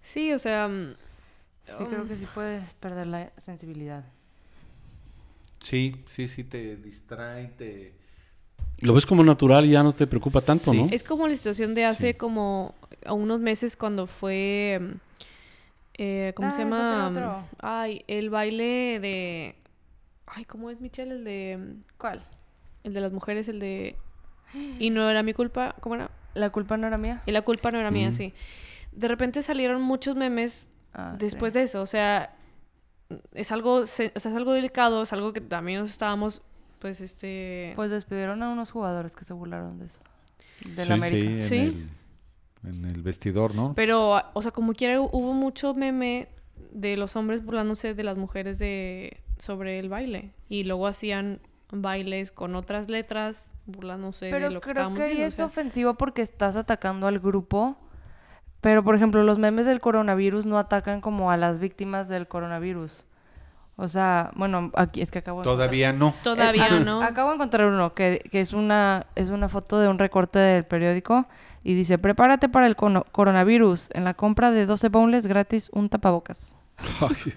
Sí, 0.00 0.32
o 0.32 0.38
sea... 0.38 0.70
mm, 1.66 1.78
Sí, 1.78 1.84
creo 1.84 2.06
que 2.06 2.16
sí 2.16 2.26
puedes 2.34 2.74
perder 2.74 3.06
la 3.06 3.32
sensibilidad. 3.38 4.04
Sí, 5.60 5.96
sí, 6.06 6.28
sí, 6.28 6.44
te 6.44 6.76
distrae, 6.76 7.46
te... 7.56 7.94
Lo 8.80 8.92
ves 8.92 9.06
como 9.06 9.24
natural 9.24 9.64
y 9.64 9.70
ya 9.70 9.82
no 9.82 9.94
te 9.94 10.06
preocupa 10.06 10.40
tanto, 10.40 10.72
Sí. 10.72 10.82
¿no? 10.82 10.88
Es 10.90 11.02
como 11.04 11.26
la 11.26 11.34
situación 11.36 11.74
de 11.74 11.84
hace 11.86 12.08
Sí. 12.08 12.14
como 12.14 12.74
a 13.06 13.12
unos 13.14 13.40
meses 13.40 13.76
cuando 13.76 14.06
fue... 14.06 14.78
mm, 14.80 14.92
eh, 15.96 16.32
¿Cómo 16.36 16.50
se 16.50 16.58
Ay, 16.58 16.64
llama? 16.64 17.08
otro, 17.08 17.22
otro. 17.38 17.48
Ay, 17.60 18.04
el 18.08 18.28
baile 18.30 18.98
de... 19.00 19.54
Ay, 20.26 20.44
¿cómo 20.44 20.70
es, 20.70 20.80
Michelle? 20.80 21.12
El 21.14 21.24
de... 21.24 21.56
mm, 21.58 21.82
¿Cuál? 21.98 22.22
El 22.82 22.92
de 22.92 23.00
las 23.00 23.12
mujeres, 23.12 23.48
el 23.48 23.58
de... 23.60 23.96
Y 24.78 24.90
no 24.90 25.08
era 25.08 25.22
mi 25.22 25.32
culpa, 25.32 25.76
¿cómo 25.80 25.94
era? 25.94 26.10
La 26.34 26.50
culpa 26.50 26.76
no 26.76 26.86
era 26.88 26.98
mía. 26.98 27.22
Y 27.26 27.30
la 27.32 27.42
culpa 27.42 27.70
no 27.70 27.78
era 27.78 27.90
mía, 27.90 28.08
Ujú. 28.08 28.16
sí. 28.16 28.34
De 28.92 29.08
repente 29.08 29.40
salieron 29.42 29.80
muchos 29.82 30.14
memes 30.16 30.68
Ah, 30.94 31.16
después 31.18 31.52
sí. 31.52 31.58
de 31.58 31.64
eso, 31.64 31.82
o 31.82 31.86
sea, 31.86 32.34
es 33.32 33.52
algo, 33.52 33.86
se- 33.86 34.12
o 34.14 34.20
sea, 34.20 34.30
es 34.30 34.36
algo 34.36 34.52
delicado, 34.52 35.02
es 35.02 35.12
algo 35.12 35.32
que 35.32 35.40
también 35.40 35.80
nos 35.80 35.90
estábamos, 35.90 36.42
pues, 36.78 37.00
este... 37.00 37.72
Pues 37.76 37.90
despidieron 37.90 38.42
a 38.42 38.50
unos 38.50 38.70
jugadores 38.70 39.14
que 39.16 39.24
se 39.24 39.32
burlaron 39.32 39.78
de 39.78 39.86
eso. 39.86 40.00
De 40.64 40.84
Sí, 40.84 40.92
América. 40.92 41.42
sí, 41.42 41.48
¿Sí? 41.48 41.56
en, 41.56 41.90
El, 42.68 42.74
en 42.76 42.84
el 42.86 43.02
vestidor, 43.02 43.54
¿no? 43.54 43.74
Pero, 43.74 44.22
o 44.32 44.42
sea, 44.42 44.50
como 44.52 44.72
quiera, 44.72 45.00
hubo 45.00 45.32
mucho 45.32 45.74
meme 45.74 46.28
de 46.72 46.96
los 46.96 47.16
hombres 47.16 47.44
burlándose 47.44 47.94
de 47.94 48.04
las 48.04 48.16
mujeres 48.16 48.58
de 48.58 49.20
sobre 49.38 49.78
el 49.80 49.88
baile. 49.88 50.30
Y 50.48 50.64
luego 50.64 50.86
hacían 50.86 51.40
bailes 51.72 52.30
con 52.32 52.54
otras 52.54 52.88
letras 52.88 53.52
burlándose 53.66 54.30
Pero 54.30 54.46
de 54.48 54.54
lo 54.54 54.60
que 54.60 54.64
creo 54.70 54.72
estábamos 54.74 54.98
que 54.98 55.02
ahí 55.04 55.08
diciendo. 55.10 55.24
o 55.24 55.28
es 55.28 55.34
sea. 55.34 55.46
ofensivo 55.46 55.94
porque 55.94 56.22
estás 56.22 56.54
atacando 56.56 57.06
al 57.08 57.18
grupo. 57.18 57.76
Pero, 58.64 58.82
por 58.82 58.94
ejemplo, 58.96 59.22
los 59.24 59.38
memes 59.38 59.66
del 59.66 59.80
coronavirus 59.82 60.46
no 60.46 60.56
atacan 60.58 61.02
como 61.02 61.30
a 61.30 61.36
las 61.36 61.58
víctimas 61.58 62.08
del 62.08 62.26
coronavirus. 62.26 63.04
O 63.76 63.88
sea, 63.88 64.30
bueno, 64.36 64.70
aquí 64.74 65.02
es 65.02 65.10
que 65.10 65.18
acabo 65.18 65.42
de 65.42 65.44
encontrar- 65.44 65.56
Todavía 65.66 65.92
no. 65.92 66.14
Todavía 66.22 66.80
no. 66.80 67.02
Acabo 67.02 67.28
de 67.28 67.34
encontrar 67.34 67.66
uno 67.66 67.92
que, 67.92 68.24
que 68.30 68.40
es 68.40 68.52
una 68.54 69.06
es 69.16 69.28
una 69.28 69.48
foto 69.50 69.80
de 69.80 69.88
un 69.88 69.98
recorte 69.98 70.38
del 70.38 70.64
periódico 70.64 71.26
y 71.62 71.74
dice, 71.74 71.98
prepárate 71.98 72.48
para 72.48 72.66
el 72.66 72.74
cono- 72.74 73.04
coronavirus. 73.12 73.90
En 73.92 74.04
la 74.04 74.14
compra 74.14 74.50
de 74.50 74.64
12 74.64 74.88
boneless 74.88 75.26
gratis 75.26 75.68
un 75.72 75.88
tapabocas. 75.90 76.56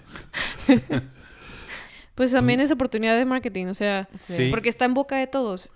Pues 2.14 2.32
también 2.32 2.58
es 2.60 2.70
oportunidad 2.72 3.16
de 3.16 3.24
marketing, 3.24 3.66
o 3.66 3.74
sea, 3.74 4.08
Sí. 4.20 4.48
porque 4.50 4.68
está 4.68 4.84
en 4.84 4.94
boca 4.94 5.16
de 5.16 5.28
todos. 5.28 5.70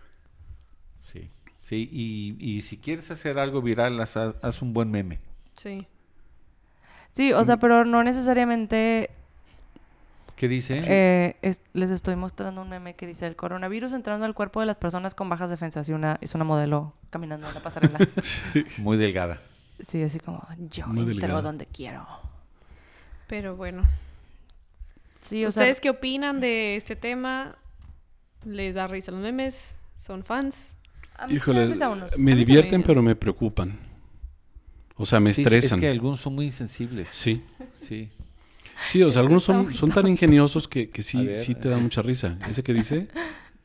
Sí, 1.02 1.30
sí. 1.60 1.88
Y, 1.92 2.36
y 2.40 2.62
si 2.62 2.78
quieres 2.78 3.10
hacer 3.12 3.38
algo 3.38 3.62
viral, 3.62 4.00
haz, 4.00 4.16
haz 4.16 4.60
un 4.62 4.72
buen 4.72 4.90
meme. 4.90 5.20
Sí. 5.56 5.86
Sí, 7.10 7.32
o 7.32 7.44
sea, 7.44 7.58
pero 7.58 7.84
no 7.84 8.02
necesariamente 8.02 9.10
¿Qué 10.36 10.48
dice? 10.48 10.80
Eh, 10.86 11.36
es- 11.42 11.60
les 11.72 11.90
estoy 11.90 12.16
mostrando 12.16 12.62
un 12.62 12.68
meme 12.68 12.96
que 12.96 13.06
dice 13.06 13.26
el 13.26 13.36
coronavirus 13.36 13.92
entrando 13.92 14.26
al 14.26 14.34
cuerpo 14.34 14.60
de 14.60 14.66
las 14.66 14.76
personas 14.76 15.14
con 15.14 15.28
bajas 15.28 15.50
defensas 15.50 15.88
y 15.88 15.92
una 15.92 16.18
es 16.20 16.34
una 16.34 16.44
modelo 16.44 16.94
caminando 17.10 17.46
en 17.48 17.54
la 17.54 17.60
pasarela. 17.60 17.98
Muy 18.78 18.96
delgada. 18.96 19.38
sí, 19.86 20.02
así 20.02 20.18
como 20.18 20.46
yo 20.70 20.86
Muy 20.88 21.00
entro 21.02 21.14
delgada. 21.20 21.42
donde 21.42 21.66
quiero. 21.66 22.06
Pero 23.28 23.56
bueno. 23.56 23.82
Sí, 25.20 25.44
o 25.44 25.52
sea, 25.52 25.62
¿Ustedes 25.62 25.80
qué 25.80 25.90
opinan 25.90 26.40
de 26.40 26.74
este 26.76 26.96
tema? 26.96 27.54
¿Les 28.44 28.74
da 28.74 28.88
risa 28.88 29.12
los 29.12 29.20
memes? 29.20 29.78
¿Son 29.96 30.24
fans? 30.24 30.76
a 31.16 31.26
mí 31.28 31.34
sí 31.38 31.52
me 31.52 31.64
Híjole, 31.66 32.00
me 32.18 32.34
divierten, 32.34 32.82
pero 32.82 33.00
me 33.02 33.14
preocupan. 33.14 33.78
O 35.02 35.04
sea, 35.06 35.18
me 35.18 35.34
Sí, 35.34 35.42
estresan. 35.42 35.78
Es 35.78 35.80
que 35.80 35.88
algunos 35.88 36.20
son 36.20 36.36
muy 36.36 36.44
insensibles. 36.46 37.08
Sí. 37.08 37.42
Sí. 37.80 38.08
Sí, 38.86 39.02
o 39.02 39.10
sea, 39.10 39.20
algunos 39.22 39.42
son, 39.42 39.90
tan 39.92 40.06
ingeniosos 40.06 40.68
que, 40.68 40.90
que 40.90 41.02
sí, 41.02 41.26
ver, 41.26 41.34
sí 41.34 41.56
te 41.56 41.68
dan 41.68 41.82
mucha 41.82 42.02
risa. 42.02 42.38
¿Ese 42.48 42.62
que 42.62 42.72
dice? 42.72 43.08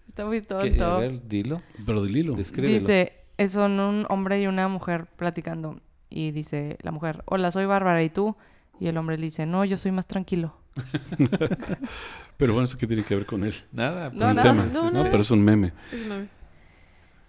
Está 0.08 0.26
muy 0.26 0.42
tonto. 0.42 0.84
A 0.84 0.98
ver, 0.98 1.28
dilo. 1.28 1.62
Pero 1.86 2.04
del 2.04 2.18
hilo. 2.18 2.34
Descríbelo. 2.36 2.80
Dice, 2.80 3.14
son 3.50 3.80
un 3.80 4.08
hombre 4.10 4.42
y 4.42 4.48
una 4.48 4.68
mujer 4.68 5.06
platicando. 5.16 5.80
Y 6.10 6.32
dice 6.32 6.78
la 6.82 6.90
mujer, 6.90 7.22
hola, 7.26 7.52
soy 7.52 7.66
Bárbara, 7.66 8.02
¿y 8.04 8.10
tú? 8.10 8.36
Y 8.80 8.88
el 8.88 8.98
hombre 8.98 9.18
le 9.20 9.26
dice, 9.26 9.46
no, 9.46 9.64
yo 9.64 9.78
soy 9.78 9.92
más 9.92 10.08
tranquilo. 10.08 10.58
Pero 12.38 12.54
bueno, 12.54 12.66
¿eso 12.66 12.80
qué 12.80 12.88
tiene 12.88 13.04
que 13.04 13.16
ver 13.16 13.28
con 13.28 13.44
él? 13.44 13.54
Nada. 13.72 14.10
No, 14.12 14.30
el 14.30 14.36
nada, 14.36 14.52
tema. 14.52 14.66
no, 14.74 14.90
No, 14.92 15.04
no. 15.04 15.12
pero 15.12 15.22
es 15.22 15.32
un 15.32 15.44
meme. 15.44 15.72
Es 15.92 16.02
un 16.02 16.10
meme. 16.10 16.28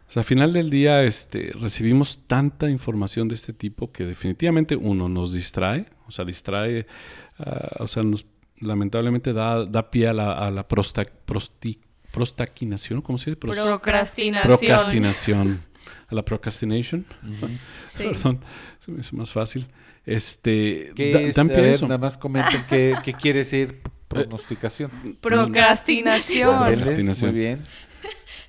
O 0.08 0.10
sea, 0.10 0.20
al 0.20 0.24
final 0.24 0.52
del 0.54 0.70
día 0.70 1.02
este, 1.04 1.52
recibimos 1.60 2.20
tanta 2.26 2.70
información 2.70 3.28
de 3.28 3.34
este 3.34 3.52
tipo 3.52 3.92
que 3.92 4.04
definitivamente 4.06 4.74
uno 4.74 5.08
nos 5.08 5.34
distrae, 5.34 5.84
o 6.06 6.10
sea, 6.10 6.24
distrae, 6.24 6.86
ah, 7.38 7.76
o 7.80 7.86
sea, 7.88 8.02
nos 8.02 8.24
lamentablemente 8.60 9.32
da, 9.34 9.66
da 9.66 9.90
pie 9.90 10.08
a 10.08 10.14
la, 10.14 10.32
a 10.32 10.50
la 10.50 10.66
prosta, 10.66 11.04
prosti- 11.26 11.78
prostaquinación, 12.10 13.02
¿cómo 13.02 13.18
se 13.18 13.30
dice? 13.32 13.36
Procrastinación. 13.40 14.42
procrastinación. 14.56 15.60
A 16.08 16.14
la 16.14 16.24
procrastination. 16.24 17.04
Sí. 17.96 18.04
Perdón, 18.04 18.40
se 18.78 18.92
me 18.92 19.00
hizo 19.00 19.16
más 19.16 19.30
fácil. 19.32 19.66
Este, 20.06 20.92
¿Qué 20.94 21.12
da- 21.12 21.20
es? 21.20 21.34
dan 21.34 21.46
A 21.46 21.48
pie 21.50 21.58
a 21.58 21.62
ver, 21.62 21.74
eso. 21.74 21.86
nada 21.88 21.98
más 21.98 22.16
comenten 22.16 22.64
qué, 22.68 22.94
qué 23.04 23.12
quiere 23.12 23.40
decir 23.40 23.80
pronosticación. 24.08 24.90
Procrastinación. 25.20 26.56
Procrastinación. 26.64 27.30
Muy 27.32 27.40
bien. 27.40 27.60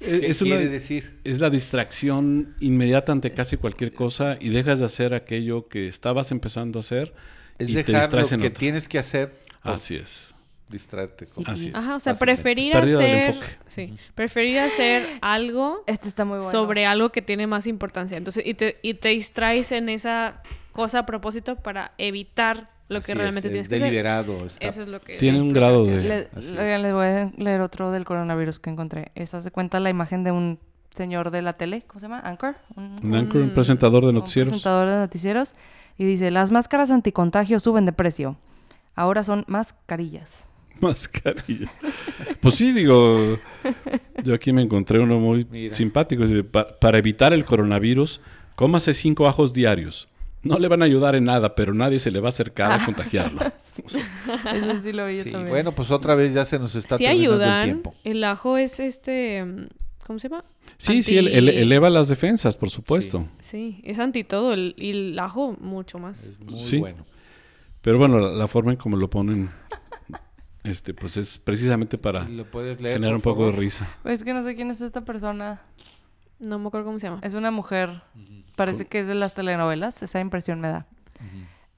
Eh, 0.01 0.19
¿Qué 0.21 0.27
es 0.27 0.41
una- 0.41 0.51
quiere 0.55 0.67
decir? 0.69 1.19
Es 1.23 1.39
la 1.39 1.49
distracción 1.49 2.55
inmediata 2.59 3.11
ante 3.11 3.31
casi 3.31 3.57
cualquier 3.57 3.93
cosa 3.93 4.37
y 4.39 4.49
dejas 4.49 4.79
de 4.79 4.85
hacer 4.85 5.13
aquello 5.13 5.67
que 5.67 5.87
estabas 5.87 6.31
empezando 6.31 6.79
a 6.79 6.81
hacer 6.81 7.13
Es 7.57 7.69
y 7.69 7.73
te 7.73 7.77
dejar 7.79 7.93
lo 7.95 7.99
distraes 8.01 8.31
en 8.31 8.41
que 8.41 8.47
otro. 8.47 8.59
tienes 8.59 8.87
que 8.87 8.99
hacer 8.99 9.33
Así 9.61 9.95
es. 9.95 10.33
distraerte. 10.69 11.25
con- 11.25 11.45
Así 11.49 11.67
es. 11.69 11.75
Ajá, 11.75 11.95
o 11.95 11.99
sea, 11.99 12.13
Fácilmente. 12.15 12.41
preferir 12.43 12.71
Pérdida 12.71 12.99
del 12.99 13.11
hacer... 13.17 13.29
enfoque. 13.29 13.47
Sí, 13.67 13.93
preferir 14.15 14.59
hacer 14.59 15.07
algo 15.21 15.83
Este 15.87 16.07
está 16.07 16.23
muy 16.25 16.37
bueno. 16.37 16.51
sobre 16.51 16.85
algo 16.85 17.11
que 17.11 17.21
tiene 17.21 17.45
más 17.47 17.67
importancia. 17.67 18.17
Entonces, 18.17 18.45
y 18.45 18.53
te, 18.53 18.77
y 18.81 18.93
te 18.93 19.09
distraes 19.09 19.71
en 19.73 19.89
esa 19.89 20.41
cosa 20.71 20.99
a 20.99 21.05
propósito 21.05 21.55
para 21.57 21.91
evitar 21.97 22.69
lo 22.89 22.99
que 22.99 23.03
Así 23.03 23.11
es, 23.13 23.17
realmente 23.17 23.47
es 23.47 23.51
tienes 23.53 23.69
que 23.69 23.75
hacer. 23.75 23.85
deliberado. 23.85 24.45
está- 24.45 24.67
Eso 24.67 24.81
es 24.81 24.87
lo 24.87 24.99
que... 24.99 25.15
Tiene 25.17 25.37
es 25.37 25.43
un 25.43 25.53
grado 25.53 25.85
de-. 25.85 26.01
Le- 26.01 26.07
le- 26.07 26.29
es. 26.35 26.81
les 26.81 26.93
voy 26.93 27.05
a 27.05 27.31
leer 27.37 27.61
otro 27.61 27.91
del 27.91 28.03
coronavirus 28.05 28.59
que 28.59 28.69
encontré. 28.69 29.11
Esta 29.15 29.41
se 29.41 29.51
cuenta 29.51 29.79
la 29.79 29.89
imagen 29.89 30.23
de 30.23 30.31
un 30.31 30.59
señor 30.95 31.31
de 31.31 31.41
la 31.41 31.53
tele, 31.53 31.83
¿cómo 31.87 31.99
se 31.99 32.05
llama? 32.07 32.19
Anchor. 32.19 32.55
Un, 32.75 32.99
Un 33.03 33.15
anchor, 33.15 33.37
un 33.37 33.49
un- 33.49 33.53
presentador 33.53 34.03
de 34.03 34.09
un 34.09 34.15
noticieros. 34.15 34.49
presentador 34.49 34.89
de 34.89 34.97
noticieros. 34.97 35.55
Y 35.97 36.05
dice, 36.05 36.31
las 36.31 36.51
máscaras 36.51 36.89
anticontagio 36.91 37.59
suben 37.59 37.85
de 37.85 37.93
precio. 37.93 38.37
Ahora 38.95 39.23
son 39.23 39.45
mascarillas. 39.47 40.47
Mascarilla. 40.81 41.69
Pues 42.41 42.55
sí, 42.55 42.71
digo, 42.71 43.37
yo 44.23 44.33
aquí 44.33 44.53
me 44.53 44.61
encontré 44.61 44.99
uno 44.99 45.19
muy 45.19 45.45
Mira. 45.51 45.73
simpático. 45.73 46.23
Dice, 46.23 46.43
"Pa- 46.43 46.79
para 46.79 46.97
evitar 46.97 47.33
el 47.33 47.43
coronavirus, 47.45 48.21
cómase 48.55 48.93
cinco 48.93 49.27
ajos 49.27 49.53
diarios. 49.53 50.07
No 50.41 50.57
le 50.57 50.67
van 50.69 50.81
a 50.81 50.85
ayudar 50.85 51.15
en 51.15 51.25
nada, 51.25 51.53
pero 51.55 51.73
nadie 51.73 51.99
se 51.99 52.11
le 52.11 52.19
va 52.19 52.27
a 52.27 52.29
acercar 52.29 52.71
a 52.71 52.85
contagiarlo. 52.85 53.39
Eso 53.43 54.81
sí 54.81 54.93
lo 54.93 55.05
vi 55.07 55.17
yo 55.17 55.23
Sí, 55.23 55.31
también. 55.31 55.49
bueno, 55.51 55.73
pues 55.75 55.91
otra 55.91 56.15
vez 56.15 56.33
ya 56.33 56.45
se 56.45 56.59
nos 56.59 56.75
está 56.75 56.97
Sí 56.97 57.03
terminando 57.03 57.35
el 57.35 57.41
ayudan. 57.41 57.63
tiempo. 57.65 57.95
El 58.03 58.23
ajo 58.23 58.57
es 58.57 58.79
este... 58.79 59.43
¿Cómo 60.07 60.17
se 60.17 60.29
llama? 60.29 60.43
Sí, 60.77 61.03
sí, 61.03 61.17
ele- 61.17 61.61
eleva 61.61 61.89
las 61.89 62.07
defensas, 62.07 62.55
por 62.57 62.69
supuesto. 62.69 63.27
Sí, 63.39 63.81
es 63.83 63.99
anti 63.99 64.23
todo. 64.23 64.53
El, 64.53 64.73
y 64.77 64.89
el 64.91 65.19
ajo 65.19 65.55
mucho 65.59 65.99
más. 65.99 66.23
Es 66.23 66.39
muy 66.39 66.59
Sí. 66.59 66.77
bueno. 66.77 67.05
Pero 67.81 67.97
bueno, 67.99 68.17
la, 68.19 68.31
la 68.31 68.47
forma 68.47 68.71
en 68.71 68.77
como 68.77 68.97
lo 68.97 69.09
ponen, 69.09 69.51
este, 70.63 70.93
pues 70.93 71.15
es 71.17 71.37
precisamente 71.37 71.97
para 71.97 72.23
¿Lo 72.27 72.43
puedes 72.49 72.81
leer, 72.81 72.95
generar 72.95 73.15
un 73.15 73.21
poco 73.21 73.45
de 73.47 73.51
risa. 73.51 73.87
Es 74.03 74.23
que 74.23 74.33
no 74.33 74.43
sé 74.43 74.55
quién 74.55 74.71
es 74.71 74.81
esta 74.81 75.01
persona. 75.05 75.61
No 76.39 76.59
me 76.59 76.67
acuerdo 76.67 76.85
cómo 76.87 76.99
se 76.99 77.07
llama. 77.07 77.19
Es 77.23 77.33
una 77.33 77.51
mujer. 77.51 78.01
Parece 78.55 78.85
que 78.85 79.01
es 79.01 79.07
de 79.07 79.15
las 79.15 79.33
telenovelas. 79.33 80.01
Esa 80.03 80.19
impresión 80.19 80.59
me 80.59 80.69
da. 80.69 80.85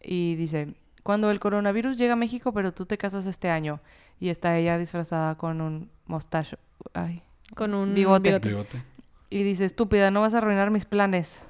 Y 0.03 0.35
dice, 0.35 0.73
cuando 1.03 1.31
el 1.31 1.39
coronavirus 1.39 1.97
llega 1.97 2.13
a 2.13 2.15
México, 2.15 2.53
pero 2.53 2.71
tú 2.73 2.85
te 2.85 2.97
casas 2.97 3.25
este 3.25 3.49
año. 3.49 3.79
Y 4.19 4.29
está 4.29 4.57
ella 4.57 4.77
disfrazada 4.77 5.35
con 5.35 5.61
un 5.61 5.89
mostacho. 6.05 6.57
Ay. 6.93 7.21
Con 7.55 7.73
un 7.73 7.93
Bigote. 7.93 8.39
Bigote. 8.39 8.83
Y 9.29 9.43
dice, 9.43 9.65
estúpida, 9.65 10.11
no 10.11 10.21
vas 10.21 10.33
a 10.33 10.39
arruinar 10.39 10.69
mis 10.71 10.85
planes. 10.85 11.45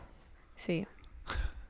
Sí. 0.56 0.88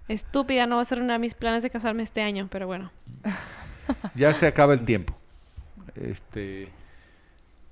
Estúpida, 0.08 0.67
no 0.67 0.75
va 0.75 0.82
a 0.82 0.86
ser 0.86 1.01
una 1.01 1.13
de 1.13 1.19
mis 1.19 1.34
planes 1.34 1.63
de 1.63 1.69
casarme 1.69 2.04
este 2.04 2.21
año, 2.21 2.47
pero 2.51 2.67
bueno. 2.67 2.91
Ya 4.15 4.34
se 4.34 4.47
acaba 4.47 4.73
el 4.73 4.86
tiempo. 4.86 5.13
Este, 5.95 6.69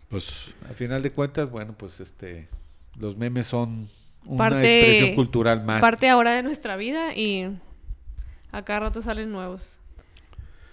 Pues 0.09 0.53
al 0.67 0.75
final 0.75 1.01
de 1.01 1.11
cuentas, 1.11 1.49
bueno, 1.49 1.73
pues 1.77 1.99
este, 1.99 2.49
los 2.99 3.17
memes 3.17 3.47
son 3.47 3.87
una 4.25 4.37
Parte- 4.37 4.79
expresión 4.79 5.15
cultural 5.15 5.63
más. 5.65 5.81
Parte 5.81 6.09
ahora 6.09 6.31
de 6.35 6.43
nuestra 6.43 6.75
vida 6.77 7.15
y 7.15 7.49
a 8.51 8.63
cada 8.63 8.81
rato 8.81 9.01
salen 9.01 9.31
nuevos. 9.31 9.77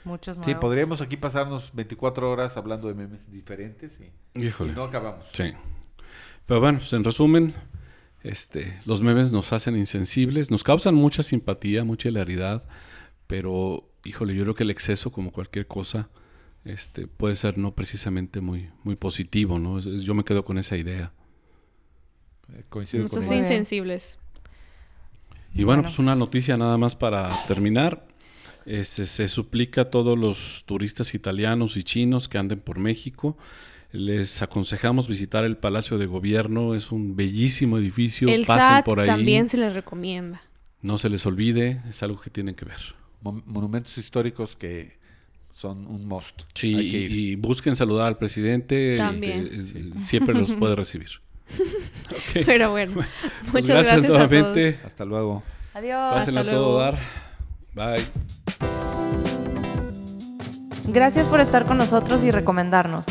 Muchos 0.05 0.37
Sí, 0.37 0.43
nuevos. 0.47 0.61
podríamos 0.61 1.01
aquí 1.01 1.17
pasarnos 1.17 1.71
24 1.75 2.31
horas 2.31 2.57
hablando 2.57 2.89
de 2.89 2.95
memes 2.95 3.31
diferentes 3.31 3.99
y, 4.01 4.41
no 4.75 4.85
acabamos. 4.85 5.25
Sí. 5.33 5.53
Pero 6.47 6.61
bueno, 6.61 6.79
pues 6.79 6.93
en 6.93 7.03
resumen, 7.03 7.55
este, 8.23 8.81
los 8.85 9.03
memes 9.03 9.33
nos 9.33 9.53
hacen 9.53 9.77
insensibles, 9.77 10.51
nos 10.51 10.63
causan 10.63 10.95
mucha 10.95 11.23
simpatía, 11.25 11.83
mucha 11.83 12.09
hilaridad, 12.09 12.65
pero 13.27 13.89
híjole, 14.05 14.35
yo 14.37 14.43
creo 14.45 14.55
que 14.55 14.63
el 14.63 14.71
exceso, 14.71 15.11
como 15.11 15.33
cualquier 15.33 15.67
cosa, 15.67 16.09
este, 16.65 17.09
puede 17.09 17.35
ser 17.35 17.59
no 17.59 17.75
precisamente 17.75 18.41
muy, 18.41 18.71
muy 18.85 18.95
positivo, 18.95 19.59
¿no? 19.59 19.79
Es- 19.79 19.87
es- 19.87 20.03
yo 20.03 20.15
me 20.15 20.23
quedo 20.25 20.45
con 20.45 20.59
esa 20.59 20.77
idea. 20.77 21.13
Eh, 22.55 22.63
Coincido 22.69 23.03
Nos 23.05 23.13
con 23.13 23.23
hace 23.23 23.37
insensibles. 23.37 24.19
Y 25.55 25.65
bueno, 25.65 25.67
Bueno. 25.67 25.83
pues 25.85 25.99
una 25.99 26.15
noticia 26.15 26.57
nada 26.57 26.77
más 26.79 26.95
para 26.95 27.29
terminar. 27.49 28.07
Este, 28.67 29.07
se 29.07 29.29
suplica 29.29 29.83
a 29.83 29.91
todos 29.91 30.19
los 30.19 30.65
turistas 30.67 31.15
italianos 31.15 31.77
y 31.77 31.83
chinos 31.85 32.29
que 32.29 32.37
anden 32.39 32.59
por 32.61 32.79
México. 32.79 33.37
Les 33.93 34.43
aconsejamos 34.43 35.09
visitar 35.09 35.45
el 35.45 35.57
Palacio 35.57 35.97
de 35.99 36.07
Gobierno. 36.07 36.75
Es 36.75 36.91
un 36.93 37.17
bellísimo 37.17 37.79
edificio. 37.79 38.29
El 38.29 38.45
Pasen 38.45 38.67
SAT 38.69 38.85
por 38.85 39.01
ahí. 39.01 39.07
también 39.07 39.49
se 39.49 39.57
les 39.57 39.73
recomienda. 39.73 40.43
No 40.83 40.99
se 40.99 41.09
les 41.09 41.25
olvide. 41.27 41.81
Es 41.89 42.03
algo 42.03 42.21
que 42.21 42.29
tienen 42.29 42.55
que 42.55 42.65
ver. 42.65 42.79
Mon- 43.23 43.43
monumentos 43.47 43.97
históricos 43.99 44.57
que 44.57 44.99
son 45.55 45.87
un 45.87 46.07
must. 46.07 46.43
Sí, 46.55 46.75
y, 46.75 47.37
busquen 47.37 47.77
saludar 47.77 48.09
al 48.09 48.19
presidente. 48.19 48.97
También. 48.99 49.49
este, 49.51 49.79
es- 49.79 50.05
siempre 50.07 50.35
los 50.35 50.55
puede 50.57 50.75
recibir. 50.75 51.09
Pero 52.47 52.71
bueno, 52.73 52.93
Pues 52.95 53.07
muchas 53.65 53.87
gracias, 53.87 54.05
a 54.05 54.09
nuevamente. 54.09 54.73
todos. 54.73 54.85
Hasta 54.87 55.05
luego. 55.05 55.43
Adiós. 55.75 56.15
Pásenla 56.15 56.41
Hasta 56.41 56.53
todo 56.53 56.79
dar. 56.79 56.99
Bye. 57.75 58.03
Gracias 60.89 61.27
por 61.29 61.41
estar 61.41 61.65
con 61.67 61.79
nosotros 61.79 62.23
y 62.23 62.31
recomendarnos. 62.31 63.07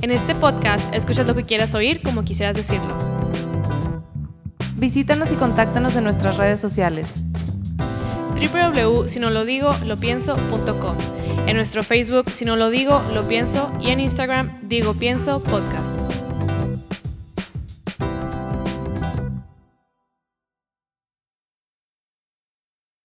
En 0.00 0.10
este 0.10 0.34
podcast, 0.34 0.92
escuchas 0.94 1.26
lo 1.26 1.34
que 1.34 1.44
quieras 1.44 1.74
oír 1.74 2.02
como 2.02 2.24
quisieras 2.24 2.56
decirlo. 2.56 2.96
Visítanos 4.76 5.30
y 5.32 5.34
contáctanos 5.34 5.96
en 5.96 6.04
nuestras 6.04 6.36
redes 6.36 6.60
sociales. 6.60 7.14
www.sinolodigo.lopienso.com 8.36 10.96
En 11.46 11.56
nuestro 11.56 11.82
Facebook, 11.82 12.30
Si 12.30 12.44
No 12.44 12.54
Lo 12.56 12.70
Digo, 12.70 13.02
Lo 13.12 13.26
Pienso 13.26 13.72
y 13.80 13.90
en 13.90 13.98
Instagram, 14.00 14.60
Digo 14.68 14.94
Pienso 14.94 15.42
Podcast. 15.42 15.97